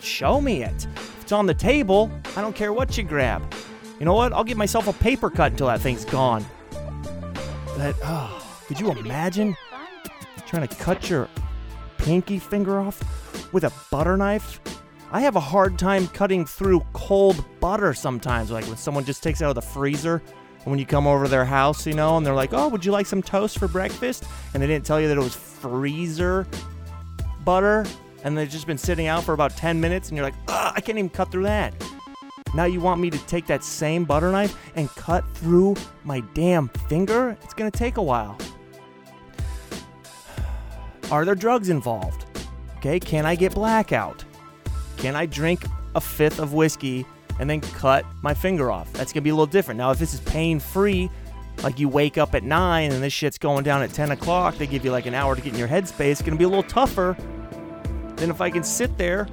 show 0.00 0.40
me 0.40 0.64
it. 0.64 0.86
If 0.96 1.22
it's 1.22 1.32
on 1.32 1.44
the 1.44 1.54
table, 1.54 2.10
I 2.36 2.40
don't 2.40 2.56
care 2.56 2.72
what 2.72 2.96
you 2.96 3.04
grab. 3.04 3.42
You 4.00 4.06
know 4.06 4.14
what? 4.14 4.32
I'll 4.32 4.44
give 4.44 4.56
myself 4.56 4.88
a 4.88 4.94
paper 4.94 5.28
cut 5.28 5.52
until 5.52 5.66
that 5.66 5.80
thing's 5.80 6.06
gone. 6.06 6.44
That, 7.76 7.94
oh, 8.02 8.42
could 8.66 8.80
you 8.80 8.90
imagine 8.90 9.54
trying 10.46 10.66
to 10.66 10.74
cut 10.76 11.08
your 11.10 11.28
pinky 11.98 12.38
finger 12.38 12.80
off 12.80 13.52
with 13.52 13.64
a 13.64 13.72
butter 13.90 14.16
knife? 14.16 14.60
I 15.10 15.20
have 15.20 15.36
a 15.36 15.40
hard 15.40 15.78
time 15.78 16.08
cutting 16.08 16.46
through 16.46 16.80
cold 16.94 17.44
butter 17.60 17.92
sometimes, 17.92 18.50
like 18.50 18.64
when 18.66 18.78
someone 18.78 19.04
just 19.04 19.22
takes 19.22 19.42
it 19.42 19.44
out 19.44 19.50
of 19.50 19.56
the 19.56 19.62
freezer. 19.62 20.22
When 20.64 20.78
you 20.78 20.86
come 20.86 21.06
over 21.06 21.24
to 21.24 21.30
their 21.30 21.44
house, 21.44 21.86
you 21.86 21.94
know, 21.94 22.16
and 22.16 22.24
they're 22.24 22.34
like, 22.34 22.52
"Oh, 22.52 22.68
would 22.68 22.84
you 22.84 22.92
like 22.92 23.06
some 23.06 23.22
toast 23.22 23.58
for 23.58 23.66
breakfast?" 23.66 24.24
and 24.54 24.62
they 24.62 24.66
didn't 24.66 24.86
tell 24.86 25.00
you 25.00 25.08
that 25.08 25.16
it 25.16 25.22
was 25.22 25.34
freezer 25.34 26.46
butter, 27.44 27.84
and 28.22 28.38
they've 28.38 28.48
just 28.48 28.66
been 28.66 28.78
sitting 28.78 29.06
out 29.08 29.24
for 29.24 29.34
about 29.34 29.56
10 29.56 29.80
minutes, 29.80 30.08
and 30.08 30.16
you're 30.16 30.24
like, 30.24 30.34
"I 30.48 30.80
can't 30.80 30.98
even 30.98 31.10
cut 31.10 31.32
through 31.32 31.44
that." 31.44 31.74
Now 32.54 32.64
you 32.64 32.80
want 32.80 33.00
me 33.00 33.10
to 33.10 33.18
take 33.26 33.46
that 33.46 33.64
same 33.64 34.04
butter 34.04 34.30
knife 34.30 34.56
and 34.76 34.88
cut 34.90 35.24
through 35.34 35.74
my 36.04 36.20
damn 36.34 36.68
finger? 36.88 37.36
It's 37.42 37.54
gonna 37.54 37.70
take 37.70 37.96
a 37.96 38.02
while. 38.02 38.36
Are 41.10 41.24
there 41.24 41.34
drugs 41.34 41.70
involved? 41.70 42.26
Okay, 42.76 43.00
can 43.00 43.26
I 43.26 43.34
get 43.36 43.54
blackout? 43.54 44.24
Can 44.96 45.16
I 45.16 45.26
drink 45.26 45.64
a 45.94 46.00
fifth 46.00 46.38
of 46.38 46.52
whiskey 46.52 47.06
and 47.38 47.48
then 47.48 47.60
cut 47.60 48.04
my 48.22 48.34
finger 48.34 48.70
off? 48.70 48.92
That's 48.92 49.12
gonna 49.12 49.22
be 49.22 49.30
a 49.30 49.34
little 49.34 49.46
different. 49.46 49.78
Now, 49.78 49.90
if 49.90 49.98
this 49.98 50.14
is 50.14 50.20
pain 50.20 50.60
free, 50.60 51.10
like 51.62 51.78
you 51.78 51.88
wake 51.88 52.18
up 52.18 52.34
at 52.34 52.42
nine 52.42 52.92
and 52.92 53.02
this 53.02 53.12
shit's 53.12 53.38
going 53.38 53.64
down 53.64 53.82
at 53.82 53.92
10 53.92 54.10
o'clock, 54.12 54.56
they 54.56 54.66
give 54.66 54.84
you 54.84 54.90
like 54.90 55.06
an 55.06 55.14
hour 55.14 55.34
to 55.36 55.40
get 55.40 55.52
in 55.52 55.58
your 55.58 55.68
headspace, 55.68 56.12
it's 56.12 56.22
gonna 56.22 56.36
be 56.36 56.44
a 56.44 56.48
little 56.48 56.62
tougher 56.62 57.16
than 58.16 58.30
if 58.30 58.40
I 58.40 58.50
can 58.50 58.62
sit 58.62 58.96
there, 58.98 59.28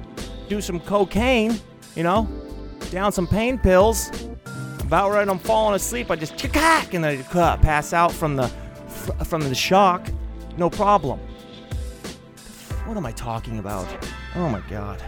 do 0.48 0.60
some 0.60 0.80
cocaine, 0.80 1.58
you 1.94 2.02
know, 2.02 2.28
down 2.90 3.12
some 3.12 3.26
pain 3.26 3.58
pills. 3.58 4.10
About 4.80 5.12
right, 5.12 5.28
I'm 5.28 5.38
falling 5.38 5.76
asleep. 5.76 6.10
I 6.10 6.16
just 6.16 6.36
chick-hack 6.36 6.94
and 6.94 7.04
then 7.04 7.24
I 7.32 7.38
uh, 7.38 7.56
pass 7.58 7.92
out 7.92 8.10
from 8.10 8.34
the 8.36 8.48
from 9.24 9.42
the 9.42 9.54
shock. 9.54 10.08
No 10.56 10.68
problem. 10.68 11.20
What 12.86 12.96
am 12.96 13.06
I 13.06 13.12
talking 13.12 13.60
about? 13.60 13.86
Oh 14.34 14.48
my 14.48 14.60
god. 14.68 15.00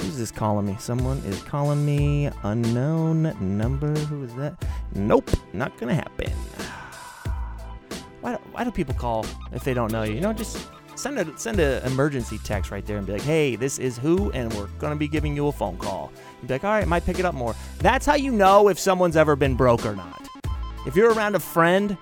Who's 0.00 0.16
this 0.16 0.30
calling 0.30 0.66
me? 0.66 0.76
Someone 0.78 1.18
is 1.18 1.42
calling 1.42 1.84
me. 1.84 2.30
Unknown 2.42 3.36
number. 3.40 3.94
Who 3.94 4.24
is 4.24 4.34
that? 4.36 4.64
Nope, 4.94 5.30
not 5.52 5.76
gonna 5.78 5.94
happen. 5.94 6.30
Why 8.22 8.32
do, 8.32 8.38
why 8.52 8.64
do 8.64 8.70
people 8.70 8.94
call 8.94 9.24
if 9.52 9.64
they 9.64 9.72
don't 9.72 9.90
know 9.90 10.02
you? 10.02 10.12
You 10.12 10.20
know, 10.20 10.34
just 10.34 10.68
send 10.94 11.18
a 11.18 11.38
send 11.38 11.58
an 11.58 11.82
emergency 11.84 12.38
text 12.44 12.70
right 12.70 12.84
there 12.84 12.98
and 12.98 13.06
be 13.06 13.14
like, 13.14 13.22
"Hey, 13.22 13.56
this 13.56 13.78
is 13.78 13.96
who, 13.96 14.30
and 14.32 14.52
we're 14.52 14.66
gonna 14.78 14.96
be 14.96 15.08
giving 15.08 15.34
you 15.34 15.48
a 15.48 15.52
phone 15.52 15.78
call." 15.78 16.12
You'd 16.40 16.48
be 16.48 16.54
like, 16.54 16.64
"All 16.64 16.70
right, 16.70 16.86
might 16.86 17.06
pick 17.06 17.18
it 17.18 17.24
up 17.24 17.34
more." 17.34 17.54
That's 17.78 18.04
how 18.04 18.16
you 18.16 18.32
know 18.32 18.68
if 18.68 18.78
someone's 18.78 19.16
ever 19.16 19.36
been 19.36 19.54
broke 19.54 19.86
or 19.86 19.96
not. 19.96 20.28
If 20.86 20.96
you're 20.96 21.12
around 21.14 21.34
a 21.34 21.40
friend 21.40 21.96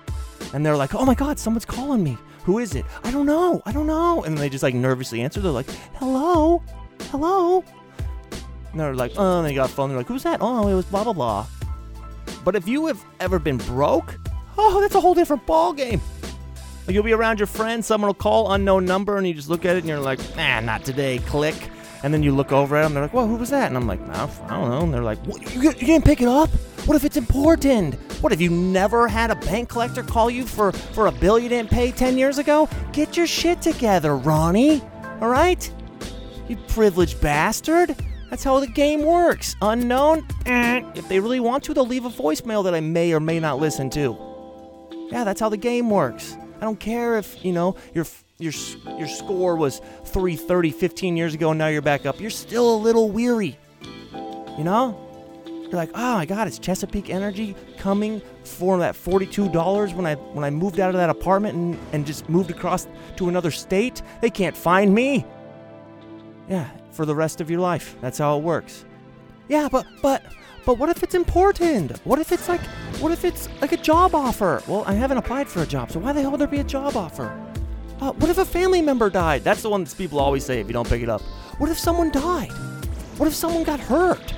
and 0.53 0.65
they're 0.65 0.75
like, 0.75 0.93
"Oh 0.93 1.05
my 1.05 1.15
God, 1.15 1.39
someone's 1.39 1.65
calling 1.65 2.03
me. 2.03 2.17
Who 2.43 2.59
is 2.59 2.75
it? 2.75 2.85
I 3.03 3.11
don't 3.11 3.25
know. 3.25 3.61
I 3.65 3.71
don't 3.71 3.87
know." 3.87 4.23
And 4.23 4.37
they 4.37 4.49
just 4.49 4.63
like 4.63 4.75
nervously 4.75 5.21
answer. 5.21 5.39
They're 5.39 5.51
like, 5.51 5.69
"Hello, 5.95 6.61
hello." 7.11 7.63
And 8.71 8.79
they're 8.79 8.95
like, 8.95 9.13
"Oh," 9.17 9.39
and 9.39 9.47
they 9.47 9.53
got 9.53 9.69
phone. 9.69 9.89
They're 9.89 9.97
like, 9.97 10.07
"Who's 10.07 10.23
that?" 10.23 10.39
"Oh, 10.41 10.67
it 10.67 10.73
was 10.73 10.85
blah 10.85 11.03
blah 11.03 11.13
blah." 11.13 11.45
But 12.43 12.55
if 12.55 12.67
you 12.67 12.87
have 12.87 13.03
ever 13.19 13.39
been 13.39 13.57
broke, 13.57 14.17
oh, 14.57 14.81
that's 14.81 14.95
a 14.95 14.99
whole 14.99 15.13
different 15.13 15.45
ball 15.45 15.73
game. 15.73 16.01
Like 16.87 16.93
you'll 16.93 17.03
be 17.03 17.13
around 17.13 17.39
your 17.39 17.47
friends, 17.47 17.85
someone 17.85 18.07
will 18.07 18.13
call 18.15 18.51
unknown 18.51 18.85
number, 18.85 19.17
and 19.17 19.27
you 19.27 19.33
just 19.33 19.49
look 19.49 19.65
at 19.65 19.75
it 19.75 19.79
and 19.79 19.87
you're 19.87 19.99
like, 19.99 20.19
ah, 20.37 20.59
not 20.59 20.83
today. 20.83 21.19
Click. 21.19 21.69
And 22.01 22.13
then 22.13 22.23
you 22.23 22.33
look 22.33 22.51
over 22.51 22.77
at 22.77 22.83
them. 22.83 22.93
They're 22.93 23.03
like, 23.03 23.13
well, 23.13 23.27
who 23.27 23.35
was 23.35 23.49
that? 23.49 23.67
And 23.67 23.75
I'm 23.75 23.85
like, 23.85 23.99
"Nah, 24.07 24.29
I 24.45 24.49
don't 24.51 24.69
know. 24.69 24.79
And 24.81 24.93
they're 24.93 25.03
like, 25.03 25.19
you, 25.53 25.61
you 25.63 25.73
didn't 25.73 26.05
pick 26.05 26.21
it 26.21 26.27
up? 26.29 26.49
What 26.85 26.95
if 26.95 27.03
it's 27.03 27.17
important? 27.17 27.95
What 28.21 28.31
if 28.33 28.41
you 28.41 28.49
never 28.49 29.07
had 29.07 29.31
a 29.31 29.35
bank 29.35 29.69
collector 29.69 30.01
call 30.01 30.29
you 30.29 30.45
for 30.45 30.71
for 30.71 31.07
a 31.07 31.11
bill 31.11 31.37
you 31.37 31.49
didn't 31.49 31.69
pay 31.69 31.91
ten 31.91 32.17
years 32.17 32.37
ago? 32.37 32.67
Get 32.93 33.15
your 33.15 33.27
shit 33.27 33.61
together, 33.61 34.15
Ronnie. 34.15 34.81
All 35.21 35.29
right, 35.29 35.71
you 36.47 36.55
privileged 36.69 37.21
bastard. 37.21 37.95
That's 38.29 38.43
how 38.43 38.59
the 38.59 38.67
game 38.67 39.03
works. 39.03 39.55
Unknown. 39.61 40.25
eh. 40.45 40.83
If 40.95 41.07
they 41.09 41.19
really 41.19 41.39
want 41.39 41.63
to, 41.65 41.73
they'll 41.73 41.85
leave 41.85 42.05
a 42.05 42.09
voicemail 42.09 42.63
that 42.63 42.75
I 42.75 42.79
may 42.79 43.11
or 43.13 43.19
may 43.19 43.39
not 43.39 43.59
listen 43.59 43.89
to. 43.91 44.17
Yeah, 45.11 45.23
that's 45.23 45.39
how 45.39 45.49
the 45.49 45.57
game 45.57 45.89
works. 45.89 46.37
I 46.57 46.61
don't 46.65 46.79
care 46.79 47.17
if, 47.17 47.43
you 47.43 47.51
know, 47.51 47.75
your 47.93 48.05
your 48.37 48.53
your 48.97 49.07
score 49.07 49.55
was 49.55 49.79
330 50.05 50.71
15 50.71 51.17
years 51.17 51.33
ago 51.33 51.49
and 51.49 51.57
now 51.57 51.67
you're 51.67 51.81
back 51.81 52.05
up. 52.05 52.21
You're 52.21 52.29
still 52.29 52.75
a 52.75 52.77
little 52.77 53.09
weary. 53.09 53.57
You 54.13 54.63
know? 54.63 55.05
You're 55.45 55.77
like, 55.77 55.91
"Oh 55.93 56.15
my 56.15 56.25
god, 56.25 56.47
it's 56.47 56.57
Chesapeake 56.59 57.09
Energy 57.09 57.55
coming 57.77 58.21
for 58.43 58.79
that 58.79 58.95
$42 58.95 59.93
when 59.95 60.05
I 60.05 60.15
when 60.15 60.43
I 60.43 60.49
moved 60.49 60.79
out 60.79 60.89
of 60.89 60.95
that 60.95 61.09
apartment 61.09 61.55
and, 61.55 61.77
and 61.93 62.05
just 62.07 62.27
moved 62.29 62.49
across 62.49 62.87
to 63.17 63.29
another 63.29 63.51
state? 63.51 64.01
They 64.21 64.29
can't 64.31 64.55
find 64.57 64.93
me." 64.95 65.25
Yeah, 66.49 66.67
for 66.91 67.05
the 67.05 67.15
rest 67.15 67.41
of 67.41 67.49
your 67.49 67.59
life. 67.59 67.95
That's 68.01 68.17
how 68.17 68.37
it 68.37 68.43
works. 68.43 68.85
Yeah, 69.47 69.67
but 69.71 69.85
but 70.01 70.23
but 70.65 70.77
what 70.77 70.89
if 70.89 71.03
it's 71.03 71.15
important? 71.15 71.97
What 72.05 72.19
if 72.19 72.31
it's 72.31 72.47
like 72.47 72.61
what 72.99 73.11
if 73.11 73.25
it's 73.25 73.49
like 73.61 73.71
a 73.71 73.77
job 73.77 74.13
offer? 74.15 74.61
Well, 74.67 74.83
I 74.85 74.93
haven't 74.93 75.17
applied 75.17 75.47
for 75.47 75.63
a 75.63 75.65
job, 75.65 75.91
so 75.91 75.99
why 75.99 76.13
the 76.13 76.21
hell 76.21 76.31
would 76.31 76.39
there 76.39 76.47
be 76.47 76.59
a 76.59 76.63
job 76.63 76.95
offer? 76.95 77.31
Uh, 78.01 78.13
what 78.13 78.29
if 78.29 78.37
a 78.37 78.45
family 78.45 78.81
member 78.81 79.09
died? 79.09 79.43
That's 79.43 79.61
the 79.61 79.69
one 79.69 79.83
that 79.83 79.97
people 79.97 80.19
always 80.19 80.45
say 80.45 80.59
if 80.59 80.67
you 80.67 80.73
don't 80.73 80.87
pick 80.87 81.01
it 81.01 81.09
up. 81.09 81.21
What 81.57 81.69
if 81.69 81.77
someone 81.77 82.11
died? 82.11 82.51
What 83.17 83.27
if 83.27 83.33
someone 83.33 83.63
got 83.63 83.79
hurt? 83.79 84.33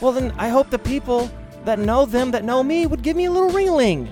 Well, 0.00 0.12
then 0.12 0.32
I 0.38 0.48
hope 0.48 0.70
the 0.70 0.78
people 0.78 1.30
that 1.64 1.78
know 1.78 2.06
them 2.06 2.30
that 2.30 2.44
know 2.44 2.62
me 2.62 2.86
would 2.86 3.02
give 3.02 3.16
me 3.16 3.26
a 3.26 3.30
little 3.30 3.50
ringling. 3.50 4.10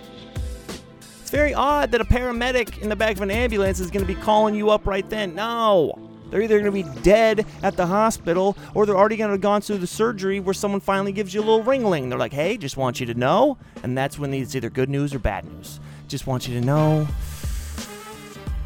It's 1.20 1.30
very 1.30 1.54
odd 1.54 1.90
that 1.92 2.00
a 2.00 2.04
paramedic 2.04 2.78
in 2.78 2.88
the 2.88 2.96
back 2.96 3.16
of 3.16 3.22
an 3.22 3.30
ambulance 3.30 3.80
is 3.80 3.90
going 3.90 4.04
to 4.04 4.12
be 4.12 4.20
calling 4.20 4.54
you 4.54 4.70
up 4.70 4.86
right 4.86 5.08
then. 5.08 5.34
No. 5.34 6.09
They're 6.30 6.42
either 6.42 6.60
going 6.60 6.84
to 6.84 6.92
be 6.92 7.00
dead 7.02 7.46
at 7.62 7.76
the 7.76 7.86
hospital 7.86 8.56
or 8.74 8.86
they're 8.86 8.96
already 8.96 9.16
going 9.16 9.28
to 9.28 9.32
have 9.32 9.40
gone 9.40 9.60
through 9.60 9.78
the 9.78 9.86
surgery 9.86 10.40
where 10.40 10.54
someone 10.54 10.80
finally 10.80 11.12
gives 11.12 11.34
you 11.34 11.40
a 11.40 11.44
little 11.44 11.64
ringling. 11.64 12.08
They're 12.08 12.18
like, 12.18 12.32
hey, 12.32 12.56
just 12.56 12.76
want 12.76 13.00
you 13.00 13.06
to 13.06 13.14
know. 13.14 13.58
And 13.82 13.96
that's 13.98 14.18
when 14.18 14.32
it's 14.32 14.54
either 14.54 14.70
good 14.70 14.88
news 14.88 15.14
or 15.14 15.18
bad 15.18 15.44
news. 15.44 15.80
Just 16.08 16.26
want 16.26 16.48
you 16.48 16.58
to 16.58 16.64
know. 16.64 17.06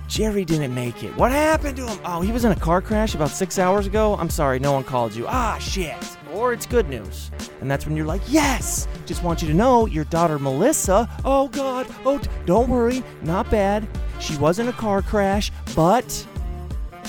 Jerry 0.06 0.44
didn't 0.44 0.74
make 0.74 1.02
it. 1.02 1.16
What 1.16 1.32
happened 1.32 1.76
to 1.78 1.86
him? 1.86 1.98
Oh, 2.04 2.20
he 2.20 2.30
was 2.30 2.44
in 2.44 2.52
a 2.52 2.56
car 2.56 2.80
crash 2.80 3.14
about 3.14 3.30
six 3.30 3.58
hours 3.58 3.86
ago. 3.86 4.14
I'm 4.16 4.30
sorry, 4.30 4.58
no 4.58 4.72
one 4.72 4.84
called 4.84 5.14
you. 5.14 5.26
Ah, 5.26 5.58
shit. 5.58 5.96
Or 6.32 6.52
it's 6.52 6.66
good 6.66 6.88
news. 6.88 7.30
And 7.60 7.70
that's 7.70 7.86
when 7.86 7.96
you're 7.96 8.06
like, 8.06 8.22
yes, 8.28 8.86
just 9.06 9.22
want 9.22 9.40
you 9.40 9.48
to 9.48 9.54
know 9.54 9.86
your 9.86 10.04
daughter 10.04 10.38
Melissa. 10.38 11.08
Oh, 11.24 11.48
God. 11.48 11.86
Oh, 12.04 12.20
don't 12.44 12.68
worry. 12.68 13.02
Not 13.22 13.50
bad. 13.50 13.88
She 14.20 14.36
was 14.36 14.58
in 14.58 14.68
a 14.68 14.72
car 14.72 15.02
crash, 15.02 15.50
but 15.74 16.26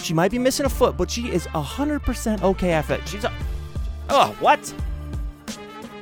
she 0.06 0.14
might 0.14 0.32
be 0.32 0.38
missing 0.38 0.66
a 0.66 0.70
foot, 0.70 0.96
but 0.98 1.10
she 1.10 1.32
is 1.32 1.48
100% 1.48 2.44
okay 2.44 2.72
after 2.72 2.98
that. 2.98 3.08
She's 3.08 3.24
a. 3.24 3.34
Oh, 4.10 4.36
what? 4.40 4.68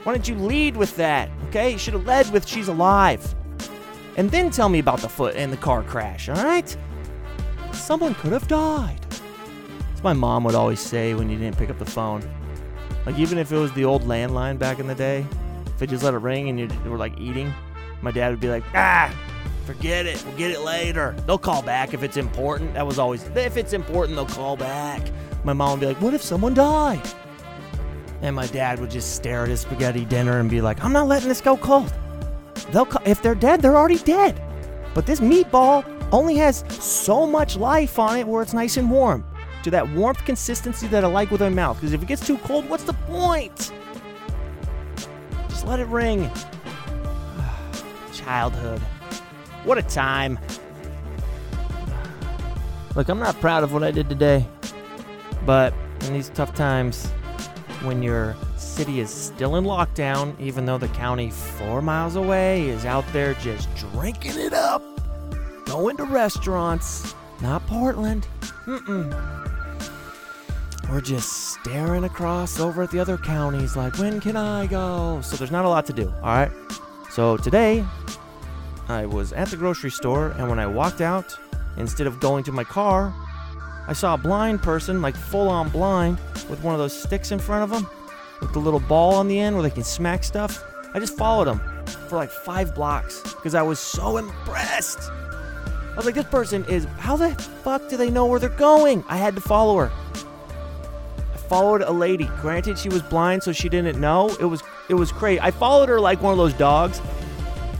Why 0.03 0.13
didn't 0.13 0.27
you 0.27 0.35
lead 0.35 0.75
with 0.75 0.95
that? 0.97 1.29
Okay? 1.47 1.71
You 1.71 1.77
should 1.77 1.93
have 1.93 2.05
led 2.05 2.29
with 2.31 2.45
she's 2.45 2.67
alive. 2.67 3.33
And 4.17 4.29
then 4.29 4.51
tell 4.51 4.69
me 4.69 4.79
about 4.79 4.99
the 4.99 5.09
foot 5.09 5.35
and 5.35 5.51
the 5.51 5.57
car 5.57 5.83
crash, 5.83 6.27
alright? 6.29 6.75
Someone 7.71 8.13
could 8.15 8.33
have 8.33 8.47
died. 8.47 8.99
That's 9.89 10.03
my 10.03 10.13
mom 10.13 10.43
would 10.43 10.55
always 10.55 10.79
say 10.79 11.13
when 11.13 11.29
you 11.29 11.37
didn't 11.37 11.57
pick 11.57 11.69
up 11.69 11.79
the 11.79 11.85
phone. 11.85 12.21
Like, 13.05 13.17
even 13.17 13.37
if 13.37 13.51
it 13.51 13.57
was 13.57 13.71
the 13.73 13.85
old 13.85 14.03
landline 14.03 14.59
back 14.59 14.79
in 14.79 14.87
the 14.87 14.95
day, 14.95 15.25
if 15.75 15.81
it 15.81 15.89
just 15.89 16.03
let 16.03 16.13
it 16.13 16.17
ring 16.17 16.49
and 16.49 16.59
you 16.59 16.91
were 16.91 16.97
like 16.97 17.17
eating, 17.19 17.53
my 18.01 18.11
dad 18.11 18.29
would 18.29 18.39
be 18.39 18.49
like, 18.49 18.63
ah, 18.75 19.13
forget 19.63 20.05
it. 20.05 20.23
We'll 20.25 20.37
get 20.37 20.51
it 20.51 20.61
later. 20.61 21.15
They'll 21.25 21.37
call 21.37 21.61
back 21.61 21.93
if 21.93 22.03
it's 22.03 22.17
important. 22.17 22.73
That 22.73 22.85
was 22.85 22.99
always, 22.99 23.23
if 23.35 23.57
it's 23.57 23.73
important, 23.73 24.15
they'll 24.15 24.25
call 24.25 24.55
back. 24.55 25.01
My 25.43 25.53
mom 25.53 25.71
would 25.71 25.79
be 25.79 25.85
like, 25.87 26.01
what 26.01 26.13
if 26.13 26.21
someone 26.21 26.53
died? 26.53 27.01
And 28.21 28.35
my 28.35 28.47
dad 28.47 28.79
would 28.79 28.91
just 28.91 29.15
stare 29.15 29.43
at 29.43 29.49
his 29.49 29.61
spaghetti 29.61 30.05
dinner 30.05 30.39
and 30.39 30.49
be 30.49 30.61
like, 30.61 30.83
I'm 30.83 30.93
not 30.93 31.07
letting 31.07 31.27
this 31.27 31.41
go 31.41 31.57
cold. 31.57 31.93
They'll 32.71 32.85
co- 32.85 33.03
if 33.05 33.21
they're 33.21 33.35
dead, 33.35 33.61
they're 33.61 33.75
already 33.75 33.97
dead. 33.97 34.41
But 34.93 35.05
this 35.05 35.19
meatball 35.19 35.83
only 36.13 36.35
has 36.35 36.63
so 36.69 37.27
much 37.27 37.57
life 37.57 37.99
on 37.99 38.17
it 38.17 38.27
where 38.27 38.41
it's 38.41 38.53
nice 38.53 38.77
and 38.77 38.89
warm. 38.89 39.25
To 39.63 39.71
that 39.71 39.89
warmth 39.91 40.23
consistency 40.25 40.87
that 40.87 41.03
I 41.03 41.07
like 41.07 41.31
with 41.31 41.41
my 41.41 41.49
mouth. 41.49 41.77
Because 41.77 41.93
if 41.93 42.01
it 42.01 42.07
gets 42.07 42.25
too 42.25 42.37
cold, 42.39 42.69
what's 42.69 42.83
the 42.83 42.93
point? 42.93 43.71
Just 45.49 45.65
let 45.65 45.79
it 45.79 45.87
ring. 45.87 46.29
Childhood. 48.13 48.81
What 49.65 49.77
a 49.77 49.81
time. 49.81 50.39
Look, 52.95 53.09
I'm 53.09 53.19
not 53.19 53.39
proud 53.39 53.63
of 53.63 53.73
what 53.73 53.83
I 53.83 53.91
did 53.91 54.09
today. 54.09 54.45
But 55.45 55.73
in 56.01 56.13
these 56.13 56.29
tough 56.29 56.53
times, 56.53 57.07
when 57.83 58.01
your 58.01 58.35
city 58.57 58.99
is 58.99 59.09
still 59.09 59.55
in 59.55 59.65
lockdown, 59.65 60.39
even 60.39 60.65
though 60.65 60.77
the 60.77 60.87
county 60.89 61.29
four 61.29 61.81
miles 61.81 62.15
away 62.15 62.69
is 62.69 62.85
out 62.85 63.05
there 63.11 63.33
just 63.35 63.73
drinking 63.75 64.39
it 64.39 64.53
up, 64.53 64.81
going 65.65 65.97
to 65.97 66.05
restaurants, 66.05 67.13
not 67.41 67.65
Portland. 67.67 68.27
Mm-mm. 68.65 69.11
We're 70.89 71.01
just 71.01 71.53
staring 71.53 72.03
across 72.03 72.59
over 72.59 72.83
at 72.83 72.91
the 72.91 72.99
other 72.99 73.17
counties 73.17 73.75
like, 73.75 73.97
when 73.97 74.21
can 74.21 74.37
I 74.37 74.67
go? 74.67 75.21
So 75.21 75.35
there's 75.35 75.51
not 75.51 75.65
a 75.65 75.69
lot 75.69 75.85
to 75.87 75.93
do, 75.93 76.09
all 76.21 76.35
right? 76.35 76.51
So 77.09 77.37
today, 77.37 77.85
I 78.87 79.05
was 79.05 79.31
at 79.33 79.47
the 79.47 79.57
grocery 79.57 79.91
store, 79.91 80.29
and 80.37 80.49
when 80.49 80.59
I 80.59 80.67
walked 80.67 81.01
out, 81.01 81.37
instead 81.77 82.05
of 82.05 82.19
going 82.19 82.43
to 82.45 82.51
my 82.51 82.63
car, 82.63 83.13
I 83.87 83.93
saw 83.93 84.13
a 84.13 84.17
blind 84.17 84.61
person, 84.61 85.01
like 85.01 85.15
full 85.15 85.49
on 85.49 85.69
blind, 85.69 86.17
with 86.49 86.61
one 86.63 86.73
of 86.73 86.79
those 86.79 86.97
sticks 86.97 87.31
in 87.31 87.39
front 87.39 87.63
of 87.63 87.69
them, 87.69 87.89
with 88.41 88.53
the 88.53 88.59
little 88.59 88.79
ball 88.81 89.15
on 89.15 89.27
the 89.27 89.39
end 89.39 89.55
where 89.55 89.63
they 89.63 89.69
can 89.69 89.83
smack 89.83 90.23
stuff. 90.23 90.63
I 90.93 90.99
just 90.99 91.17
followed 91.17 91.47
him 91.47 91.59
for 92.07 92.17
like 92.17 92.29
five 92.29 92.75
blocks 92.75 93.21
because 93.21 93.55
I 93.55 93.61
was 93.61 93.79
so 93.79 94.17
impressed. 94.17 94.99
I 95.01 95.95
was 95.95 96.05
like, 96.05 96.15
this 96.15 96.25
person 96.25 96.65
is, 96.65 96.85
how 96.97 97.15
the 97.15 97.29
fuck 97.63 97.87
do 97.89 97.97
they 97.97 98.09
know 98.09 98.25
where 98.25 98.39
they're 98.39 98.49
going? 98.49 99.03
I 99.07 99.17
had 99.17 99.35
to 99.35 99.41
follow 99.41 99.77
her. 99.77 99.91
I 101.33 101.37
followed 101.37 101.81
a 101.81 101.91
lady. 101.91 102.29
Granted, 102.41 102.77
she 102.77 102.89
was 102.89 103.01
blind, 103.01 103.43
so 103.43 103.51
she 103.51 103.69
didn't 103.69 103.99
know. 103.99 104.35
It 104.39 104.45
was, 104.45 104.61
it 104.89 104.95
was 104.95 105.11
crazy. 105.11 105.39
I 105.39 105.51
followed 105.51 105.89
her 105.89 105.99
like 105.99 106.21
one 106.21 106.31
of 106.31 106.37
those 106.37 106.53
dogs 106.53 106.99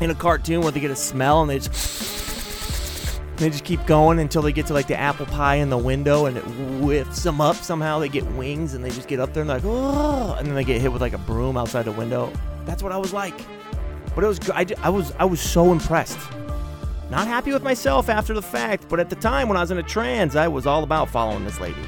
in 0.01 0.09
a 0.09 0.15
cartoon 0.15 0.62
where 0.62 0.71
they 0.71 0.79
get 0.79 0.91
a 0.91 0.95
smell 0.95 1.41
and 1.41 1.50
they 1.50 1.59
just 1.59 3.21
they 3.38 3.50
just 3.50 3.63
keep 3.63 3.85
going 3.85 4.19
until 4.19 4.41
they 4.41 4.51
get 4.51 4.67
to 4.67 4.73
like 4.73 4.88
the 4.88 4.95
apple 4.97 5.25
pie 5.25 5.55
in 5.55 5.69
the 5.69 5.77
window 5.77 6.27
and 6.27 6.38
it 6.38 6.43
whiffs 6.43 7.23
them 7.23 7.41
up 7.41 7.55
somehow. 7.55 8.00
They 8.00 8.09
get 8.09 8.25
wings 8.33 8.73
and 8.73 8.83
they 8.83 8.89
just 8.89 9.07
get 9.07 9.19
up 9.19 9.33
there 9.33 9.41
and 9.41 9.50
they're 9.50 9.57
like, 9.57 9.65
oh, 9.65 10.35
and 10.38 10.47
then 10.47 10.55
they 10.55 10.63
get 10.63 10.79
hit 10.81 10.91
with 10.91 11.01
like 11.01 11.13
a 11.13 11.17
broom 11.17 11.57
outside 11.57 11.83
the 11.83 11.91
window. 11.91 12.31
That's 12.65 12.83
what 12.83 12.91
I 12.91 12.97
was 12.97 13.12
like. 13.12 13.35
But 14.15 14.23
it 14.23 14.27
was. 14.27 14.50
I, 14.51 14.65
I 14.83 14.89
was, 14.89 15.12
I 15.19 15.25
was 15.25 15.41
so 15.41 15.71
impressed. 15.71 16.19
Not 17.09 17.27
happy 17.27 17.51
with 17.51 17.63
myself 17.63 18.09
after 18.09 18.33
the 18.33 18.41
fact, 18.41 18.88
but 18.89 19.00
at 19.00 19.09
the 19.09 19.15
time 19.15 19.47
when 19.47 19.57
I 19.57 19.62
was 19.62 19.71
in 19.71 19.77
a 19.77 19.83
trance, 19.83 20.35
I 20.35 20.47
was 20.47 20.65
all 20.65 20.83
about 20.83 21.09
following 21.09 21.43
this 21.45 21.59
lady. 21.59 21.81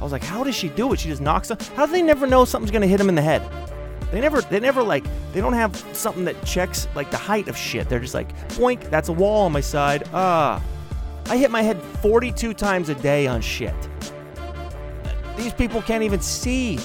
I 0.00 0.02
was 0.02 0.12
like, 0.12 0.22
how 0.22 0.44
does 0.44 0.54
she 0.54 0.68
do 0.68 0.92
it? 0.92 1.00
She 1.00 1.08
just 1.08 1.22
knocks 1.22 1.48
them. 1.48 1.58
How 1.74 1.86
do 1.86 1.92
they 1.92 2.02
never 2.02 2.26
know 2.26 2.44
something's 2.44 2.70
gonna 2.70 2.86
hit 2.86 2.98
them 2.98 3.08
in 3.08 3.14
the 3.14 3.22
head? 3.22 3.42
They 4.12 4.20
never, 4.20 4.40
they 4.40 4.60
never 4.60 4.82
like, 4.82 5.04
they 5.32 5.40
don't 5.40 5.52
have 5.52 5.76
something 5.92 6.24
that 6.24 6.42
checks 6.44 6.88
like 6.94 7.10
the 7.10 7.16
height 7.16 7.48
of 7.48 7.56
shit. 7.56 7.88
They're 7.88 8.00
just 8.00 8.14
like, 8.14 8.36
boink, 8.50 8.88
that's 8.88 9.08
a 9.08 9.12
wall 9.12 9.46
on 9.46 9.52
my 9.52 9.60
side. 9.60 10.08
Ah, 10.12 10.62
I 11.26 11.36
hit 11.36 11.50
my 11.50 11.62
head 11.62 11.82
42 12.02 12.54
times 12.54 12.88
a 12.88 12.94
day 12.94 13.26
on 13.26 13.40
shit. 13.40 13.74
These 15.36 15.52
people 15.52 15.82
can't 15.82 16.04
even 16.04 16.20
see, 16.20 16.78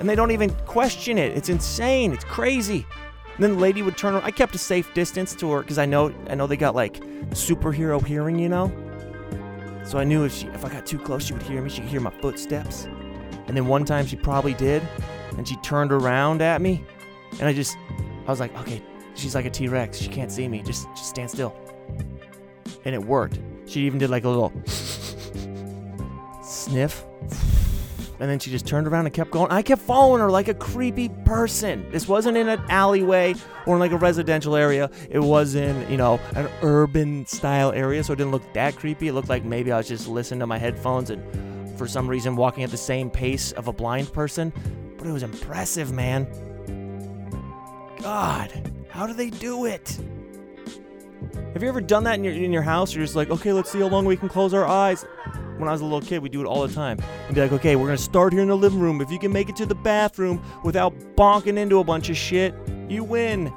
and 0.00 0.08
they 0.08 0.16
don't 0.16 0.32
even 0.32 0.50
question 0.66 1.16
it. 1.16 1.36
It's 1.36 1.48
insane. 1.48 2.12
It's 2.12 2.24
crazy. 2.24 2.86
And 3.34 3.42
then 3.42 3.54
the 3.54 3.60
lady 3.60 3.82
would 3.82 3.96
turn 3.96 4.14
around. 4.14 4.24
I 4.24 4.30
kept 4.30 4.54
a 4.54 4.58
safe 4.58 4.92
distance 4.94 5.34
to 5.36 5.50
her 5.52 5.60
because 5.62 5.78
I 5.78 5.86
know, 5.86 6.12
I 6.28 6.34
know 6.34 6.46
they 6.46 6.56
got 6.56 6.74
like 6.74 7.00
superhero 7.30 8.04
hearing, 8.04 8.38
you 8.38 8.48
know. 8.48 8.72
So 9.84 9.98
I 9.98 10.04
knew 10.04 10.24
if 10.24 10.34
she, 10.34 10.46
if 10.48 10.64
I 10.64 10.68
got 10.68 10.86
too 10.86 10.98
close, 10.98 11.26
she 11.26 11.32
would 11.32 11.42
hear 11.42 11.62
me. 11.62 11.70
She 11.70 11.80
could 11.80 11.90
hear 11.90 12.00
my 12.00 12.10
footsteps. 12.20 12.84
And 13.46 13.56
then 13.56 13.66
one 13.66 13.84
time 13.84 14.06
she 14.06 14.16
probably 14.16 14.54
did, 14.54 14.82
and 15.36 15.46
she 15.46 15.56
turned 15.56 15.92
around 15.92 16.42
at 16.42 16.60
me, 16.60 16.84
and 17.32 17.42
I 17.42 17.52
just, 17.52 17.76
I 18.26 18.30
was 18.30 18.40
like, 18.40 18.56
okay, 18.60 18.82
she's 19.14 19.34
like 19.34 19.44
a 19.44 19.50
T-Rex. 19.50 19.98
She 19.98 20.08
can't 20.08 20.30
see 20.30 20.48
me. 20.48 20.62
Just, 20.62 20.88
just 20.90 21.10
stand 21.10 21.30
still. 21.30 21.54
And 22.84 22.94
it 22.94 23.02
worked. 23.02 23.40
She 23.66 23.80
even 23.80 23.98
did 23.98 24.10
like 24.10 24.24
a 24.24 24.28
little 24.28 24.52
sniff. 26.42 27.04
And 28.20 28.30
then 28.30 28.38
she 28.38 28.50
just 28.50 28.66
turned 28.66 28.86
around 28.86 29.06
and 29.06 29.14
kept 29.14 29.32
going. 29.32 29.50
I 29.50 29.60
kept 29.60 29.82
following 29.82 30.20
her 30.20 30.30
like 30.30 30.48
a 30.48 30.54
creepy 30.54 31.08
person. 31.24 31.90
This 31.90 32.06
wasn't 32.06 32.36
in 32.36 32.48
an 32.48 32.62
alleyway 32.68 33.34
or 33.66 33.74
in 33.74 33.80
like 33.80 33.90
a 33.90 33.96
residential 33.96 34.54
area. 34.54 34.88
It 35.10 35.18
was 35.18 35.56
in, 35.56 35.90
you 35.90 35.96
know, 35.96 36.20
an 36.34 36.48
urban 36.62 37.26
style 37.26 37.72
area, 37.72 38.04
so 38.04 38.12
it 38.12 38.16
didn't 38.16 38.30
look 38.30 38.50
that 38.54 38.76
creepy. 38.76 39.08
It 39.08 39.14
looked 39.14 39.28
like 39.28 39.44
maybe 39.44 39.72
I 39.72 39.78
was 39.78 39.88
just 39.88 40.06
listening 40.06 40.40
to 40.40 40.46
my 40.46 40.58
headphones 40.58 41.10
and 41.10 41.76
for 41.76 41.88
some 41.88 42.08
reason 42.08 42.36
walking 42.36 42.62
at 42.62 42.70
the 42.70 42.76
same 42.76 43.10
pace 43.10 43.50
of 43.52 43.66
a 43.66 43.72
blind 43.72 44.12
person. 44.12 44.52
But 45.04 45.10
it 45.10 45.12
was 45.12 45.22
impressive, 45.22 45.92
man. 45.92 46.26
God, 48.00 48.72
how 48.88 49.06
do 49.06 49.12
they 49.12 49.28
do 49.28 49.66
it? 49.66 50.00
Have 51.52 51.62
you 51.62 51.68
ever 51.68 51.82
done 51.82 52.04
that 52.04 52.14
in 52.14 52.24
your 52.24 52.32
in 52.32 52.50
your 52.50 52.62
house? 52.62 52.94
You're 52.94 53.04
just 53.04 53.14
like, 53.14 53.28
okay, 53.28 53.52
let's 53.52 53.70
see 53.70 53.80
how 53.80 53.88
long 53.88 54.06
we 54.06 54.16
can 54.16 54.30
close 54.30 54.54
our 54.54 54.64
eyes. 54.64 55.04
When 55.58 55.68
I 55.68 55.72
was 55.72 55.82
a 55.82 55.84
little 55.84 56.00
kid, 56.00 56.22
we 56.22 56.30
do 56.30 56.40
it 56.40 56.46
all 56.46 56.66
the 56.66 56.72
time. 56.72 56.98
And 57.26 57.34
be 57.34 57.42
like, 57.42 57.52
okay, 57.52 57.76
we're 57.76 57.84
gonna 57.84 57.98
start 57.98 58.32
here 58.32 58.40
in 58.40 58.48
the 58.48 58.56
living 58.56 58.80
room. 58.80 59.02
If 59.02 59.10
you 59.10 59.18
can 59.18 59.30
make 59.30 59.50
it 59.50 59.56
to 59.56 59.66
the 59.66 59.74
bathroom 59.74 60.42
without 60.64 60.98
bonking 61.16 61.58
into 61.58 61.80
a 61.80 61.84
bunch 61.84 62.08
of 62.08 62.16
shit, 62.16 62.54
you 62.88 63.04
win. 63.04 63.52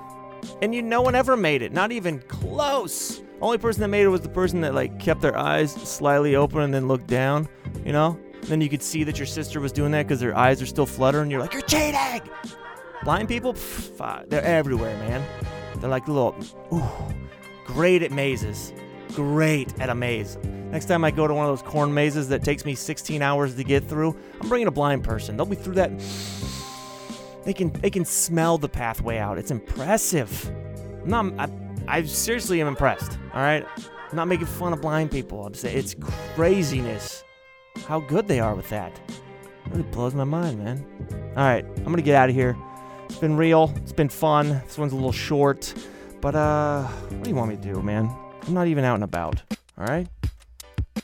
And 0.62 0.76
you 0.76 0.82
no 0.82 1.02
one 1.02 1.16
ever 1.16 1.38
made 1.38 1.62
it, 1.62 1.72
not 1.72 1.94
even 1.94 2.20
close. 2.28 3.22
Only 3.40 3.58
person 3.58 3.80
that 3.84 3.88
made 3.88 4.04
it 4.04 4.10
was 4.10 4.20
the 4.20 4.28
person 4.28 4.60
that 4.62 4.76
like 4.76 5.00
kept 5.00 5.22
their 5.22 5.38
eyes 5.38 5.72
slightly 5.72 6.36
open 6.36 6.60
and 6.60 6.74
then 6.74 6.90
looked 6.90 7.08
down, 7.08 7.48
you 7.86 7.94
know? 7.94 8.20
And 8.48 8.54
then 8.54 8.62
you 8.62 8.70
could 8.70 8.82
see 8.82 9.04
that 9.04 9.20
your 9.20 9.26
sister 9.26 9.60
was 9.60 9.74
doing 9.74 9.92
that 9.92 10.04
because 10.08 10.22
their 10.22 10.34
eyes 10.34 10.62
are 10.62 10.66
still 10.66 10.86
fluttering. 10.86 11.30
You're 11.30 11.42
like, 11.42 11.52
you're 11.52 11.62
cheating! 11.64 12.22
Blind 13.04 13.28
people, 13.28 13.54
pff, 13.54 14.00
uh, 14.00 14.24
they're 14.26 14.42
everywhere, 14.42 14.96
man. 15.00 15.22
They're 15.82 15.90
like 15.90 16.08
little, 16.08 16.34
ooh, 16.74 16.82
great 17.66 18.04
at 18.04 18.12
mazes. 18.14 18.72
Great 19.14 19.78
at 19.82 19.90
a 19.90 19.96
maze. 19.96 20.38
Next 20.72 20.86
time 20.86 21.04
I 21.04 21.12
go 21.12 21.28
to 21.28 21.34
one 21.34 21.46
of 21.46 21.52
those 21.52 21.70
corn 21.70 21.94
mazes 21.94 22.30
that 22.30 22.46
takes 22.46 22.64
me 22.64 22.74
16 22.74 23.22
hours 23.22 23.54
to 23.56 23.66
get 23.66 23.84
through, 23.84 24.18
I'm 24.40 24.48
bringing 24.48 24.70
a 24.70 24.72
blind 24.72 25.04
person. 25.04 25.36
They'll 25.36 25.46
be 25.46 25.58
through 25.58 25.76
that. 25.76 25.92
They 27.44 27.52
can 27.54 27.74
they 27.82 27.90
can 27.90 28.06
smell 28.06 28.58
the 28.58 28.70
pathway 28.70 29.18
out. 29.18 29.38
It's 29.38 29.52
impressive. 29.52 30.50
I'm 31.04 31.36
not, 31.36 31.50
I, 31.50 31.98
I 31.98 32.04
seriously 32.04 32.62
am 32.62 32.70
impressed. 32.70 33.12
All 33.34 33.42
right, 33.42 33.66
I'm 33.78 34.16
not 34.16 34.30
making 34.30 34.48
fun 34.48 34.72
of 34.72 34.80
blind 34.80 35.12
people. 35.12 35.46
I'm 35.46 35.54
saying 35.54 35.78
it's 35.78 35.98
craziness 36.34 37.26
how 37.86 38.00
good 38.00 38.28
they 38.28 38.40
are 38.40 38.56
with 38.56 38.70
that. 38.70 39.00
It 39.10 39.72
really 39.72 39.84
blows 39.84 40.14
my 40.16 40.24
mind, 40.24 40.64
man. 40.64 40.86
All 41.36 41.44
right, 41.44 41.66
I'm 41.66 41.84
gonna 41.86 42.02
get 42.02 42.16
out 42.16 42.30
of 42.30 42.36
here. 42.36 42.58
It's 43.06 43.20
been 43.20 43.38
real. 43.38 43.74
It's 43.78 43.94
been 43.94 44.10
fun. 44.10 44.62
This 44.66 44.78
one's 44.78 44.94
a 44.94 44.96
little 44.96 45.12
short, 45.12 45.74
but 46.22 46.36
uh, 46.36 46.84
what 46.84 47.24
do 47.24 47.30
you 47.30 47.36
want 47.36 47.50
me 47.50 47.56
to 47.56 47.62
do, 47.62 47.82
man? 47.82 48.10
I'm 48.46 48.54
not 48.54 48.68
even 48.68 48.84
out 48.84 48.96
and 48.96 49.04
about. 49.04 49.42
All 49.78 49.86
right. 49.86 50.08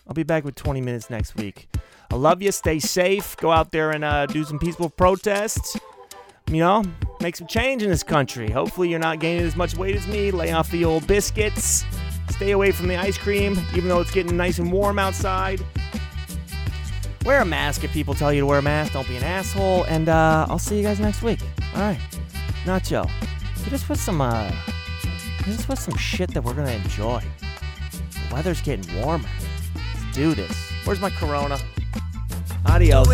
I'll 0.07 0.13
be 0.13 0.23
back 0.23 0.43
with 0.43 0.55
20 0.55 0.81
minutes 0.81 1.09
next 1.09 1.35
week. 1.35 1.67
I 2.11 2.15
love 2.15 2.41
you. 2.41 2.51
Stay 2.51 2.79
safe. 2.79 3.35
Go 3.37 3.51
out 3.51 3.71
there 3.71 3.91
and 3.91 4.03
uh, 4.03 4.25
do 4.25 4.43
some 4.43 4.59
peaceful 4.59 4.89
protests. 4.89 5.77
You 6.47 6.59
know, 6.59 6.83
make 7.21 7.35
some 7.35 7.47
change 7.47 7.83
in 7.83 7.89
this 7.89 8.03
country. 8.03 8.49
Hopefully, 8.49 8.89
you're 8.89 8.99
not 8.99 9.19
gaining 9.19 9.45
as 9.45 9.55
much 9.55 9.75
weight 9.75 9.95
as 9.95 10.05
me. 10.07 10.29
Lay 10.29 10.51
off 10.51 10.69
the 10.71 10.85
old 10.85 11.07
biscuits. 11.07 11.85
Stay 12.29 12.51
away 12.51 12.71
from 12.71 12.87
the 12.87 12.97
ice 12.97 13.17
cream, 13.17 13.57
even 13.75 13.89
though 13.89 14.01
it's 14.01 14.11
getting 14.11 14.35
nice 14.35 14.59
and 14.59 14.71
warm 14.71 14.99
outside. 14.99 15.61
Wear 17.25 17.41
a 17.41 17.45
mask 17.45 17.83
if 17.83 17.91
people 17.93 18.13
tell 18.13 18.33
you 18.33 18.41
to 18.41 18.45
wear 18.45 18.59
a 18.59 18.61
mask. 18.61 18.93
Don't 18.93 19.07
be 19.07 19.15
an 19.15 19.23
asshole. 19.23 19.83
And 19.85 20.09
uh, 20.09 20.45
I'll 20.49 20.59
see 20.59 20.77
you 20.77 20.83
guys 20.83 20.99
next 20.99 21.21
week. 21.21 21.39
All 21.73 21.81
right. 21.81 21.99
Nacho, 22.65 23.09
hit 23.63 23.73
us 23.73 23.87
with 23.87 23.99
some 23.99 24.21
uh, 24.21 24.49
hit 25.45 25.59
us 25.59 25.67
with 25.67 25.79
some 25.79 25.95
shit 25.95 26.33
that 26.33 26.43
we're 26.43 26.53
gonna 26.53 26.71
enjoy. 26.71 27.21
The 27.89 28.33
weather's 28.33 28.61
getting 28.61 29.01
warmer. 29.01 29.29
Let's 29.75 30.15
do 30.15 30.33
this. 30.33 30.71
Where's 30.85 30.99
my 30.99 31.09
Corona? 31.09 31.57
Adios. 32.67 33.07